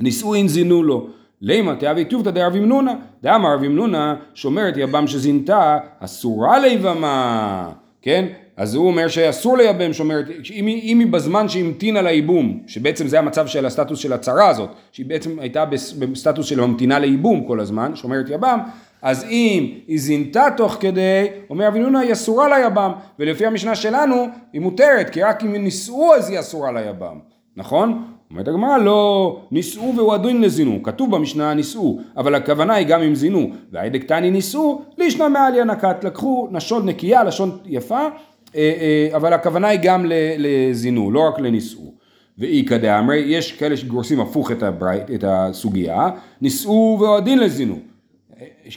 נישואין 0.00 0.48
זינו 0.48 0.82
לו. 0.82 1.06
לימה 1.40 1.76
תאבי 1.76 2.04
טובתא 2.04 2.30
דרב 2.30 2.56
אמנונה, 2.56 2.92
דאמר 3.22 3.54
רב 3.54 3.62
אמנונה 3.62 4.14
שומרת 4.34 4.74
יבם 4.76 5.06
שזינתה, 5.06 5.78
אסורה 6.00 6.58
ליבמה, 6.58 7.70
כן? 8.02 8.24
אז 8.56 8.74
הוא 8.74 8.86
אומר 8.86 9.08
שאסור 9.08 9.56
לייבם 9.56 9.92
שומרת, 9.92 10.24
אם 10.54 10.66
היא, 10.66 10.82
אם 10.92 11.00
היא 11.00 11.06
בזמן 11.06 11.48
שהמתינה 11.48 12.02
לייבום, 12.02 12.60
שבעצם 12.66 13.06
זה 13.06 13.18
המצב 13.18 13.46
של 13.46 13.66
הסטטוס 13.66 13.98
של 13.98 14.12
הצרה 14.12 14.48
הזאת, 14.48 14.70
שהיא 14.92 15.06
בעצם 15.06 15.38
הייתה 15.38 15.64
בס- 15.64 15.92
בסטטוס 15.92 16.46
של 16.46 16.60
ממתינה 16.60 16.98
לייבום 16.98 17.44
כל 17.46 17.60
הזמן, 17.60 17.96
שומרת 17.96 18.26
יבם, 18.30 18.58
אז 19.02 19.24
אם 19.24 19.68
היא 19.86 19.98
זינתה 20.00 20.46
תוך 20.56 20.76
כדי, 20.80 21.26
אומר 21.50 21.66
רב 21.66 21.78
המנונא 21.78 22.00
היא 22.00 22.12
אסורה 22.12 22.58
ליבם, 22.58 22.92
ולפי 23.18 23.46
המשנה 23.46 23.74
שלנו 23.74 24.26
היא 24.52 24.60
מותרת, 24.60 25.10
כי 25.10 25.22
רק 25.22 25.44
אם 25.44 25.52
נישאו 25.52 26.14
אז 26.14 26.30
היא 26.30 26.40
אסורה 26.40 26.72
ליבם, 26.72 27.18
נכון? 27.56 28.04
אומרת 28.34 28.48
הגמרא 28.48 28.78
לא, 28.78 29.40
נישאו 29.50 29.96
והוא 29.96 30.18
הדין 30.18 30.40
לזינו, 30.40 30.82
כתוב 30.82 31.16
במשנה 31.16 31.54
נישאו, 31.54 31.98
אבל 32.16 32.34
הכוונה 32.34 32.74
היא 32.74 32.86
גם 32.86 33.02
אם 33.02 33.14
זינו, 33.14 33.50
והאי 33.72 34.04
דקתני 34.04 34.30
נישאו, 34.30 34.82
לישנא 34.98 35.28
מעליא 35.28 35.64
נקט, 35.64 36.04
לקחו 36.04 36.48
לשון 36.52 36.88
נקייה, 36.88 37.24
לשון 37.24 37.58
יפה, 37.66 37.98
אה, 37.98 38.08
אה, 38.56 39.08
אבל 39.16 39.32
הכוונה 39.32 39.68
היא 39.68 39.80
גם 39.82 40.06
לזינו, 40.38 41.10
לא 41.10 41.20
רק 41.20 41.40
לנישאו. 41.40 41.92
ואיכא 42.38 42.76
דאמרי, 42.76 43.18
יש 43.18 43.52
כאלה 43.52 43.76
שגורסים 43.76 44.20
הפוך 44.20 44.50
את, 44.50 44.62
הברית, 44.62 45.10
את 45.14 45.24
הסוגיה, 45.26 46.10
נישאו 46.40 46.98
והועדין 47.00 47.38
לזינו. 47.38 47.78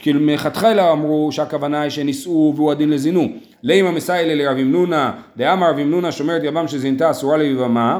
כאילו 0.02 0.20
מלכתחילה 0.20 0.92
אמרו 0.92 1.32
שהכוונה 1.32 1.80
היא 1.80 1.90
שנישאו 1.90 2.52
והוא 2.56 2.72
הדין 2.72 2.90
לזינו. 2.90 3.28
לימא 3.62 3.90
מסיילה 3.90 4.34
לרב 4.34 4.56
אמנונה, 4.58 5.12
דאמר 5.36 5.70
רב 5.70 5.78
אמנונה 5.78 6.12
שומרת 6.12 6.42
יבם 6.44 6.68
שזינתה 6.68 7.10
אסורה 7.10 7.36
ליבמה. 7.36 7.98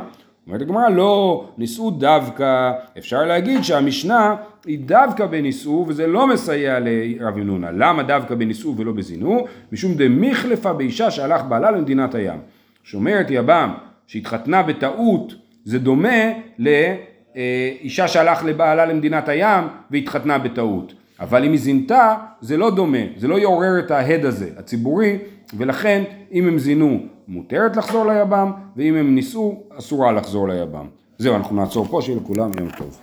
אומרת 0.49 0.63
הגמרא 0.63 0.89
לא, 0.89 1.45
נישאו 1.59 1.91
דווקא, 1.91 2.71
אפשר 2.99 3.25
להגיד 3.25 3.63
שהמשנה 3.63 4.37
היא 4.67 4.79
דווקא 4.79 5.27
בנישאו 5.27 5.85
וזה 5.89 6.07
לא 6.07 6.27
מסייע 6.27 6.79
לרב 6.81 7.37
אמנונה. 7.37 7.71
למה 7.71 8.03
דווקא 8.03 8.35
בנישאו 8.35 8.77
ולא 8.77 8.93
בזינו? 8.93 9.47
משום 9.73 9.95
דמיחלפה 9.95 10.73
באישה 10.73 11.11
שהלך 11.11 11.43
בעלה 11.49 11.71
למדינת 11.71 12.15
הים. 12.15 12.39
שומרת 12.83 13.27
יבם 13.31 13.75
שהתחתנה 14.07 14.63
בטעות 14.63 15.35
זה 15.65 15.79
דומה 15.79 16.33
לאישה 16.59 18.09
שהלך 18.09 18.45
לבעלה 18.45 18.87
למדינת 18.87 19.29
הים 19.29 19.65
והתחתנה 19.91 20.39
בטעות. 20.39 20.93
אבל 21.21 21.45
אם 21.45 21.51
היא 21.53 21.61
זינתה, 21.61 22.15
זה 22.41 22.57
לא 22.57 22.71
דומה, 22.71 22.99
זה 23.17 23.29
לא 23.29 23.39
יעורר 23.39 23.79
את 23.79 23.91
ההד 23.91 24.25
הזה, 24.25 24.51
הציבורי, 24.57 25.19
ולכן 25.57 26.03
אם 26.33 26.49
הם 26.49 26.59
זינו, 26.59 27.01
מותרת 27.29 27.77
לחזור 27.77 28.07
ליבם, 28.07 28.53
ואם 28.77 28.97
הם 28.97 29.15
נישאו, 29.15 29.63
אסורה 29.79 30.13
לחזור 30.13 30.49
ליבם. 30.49 30.87
זהו, 31.19 31.35
אנחנו 31.35 31.57
נעצור 31.57 31.85
פה, 31.85 32.03
שיהיה 32.03 32.19
לכולם 32.21 32.51
יום 32.61 32.69
טוב. 32.79 32.99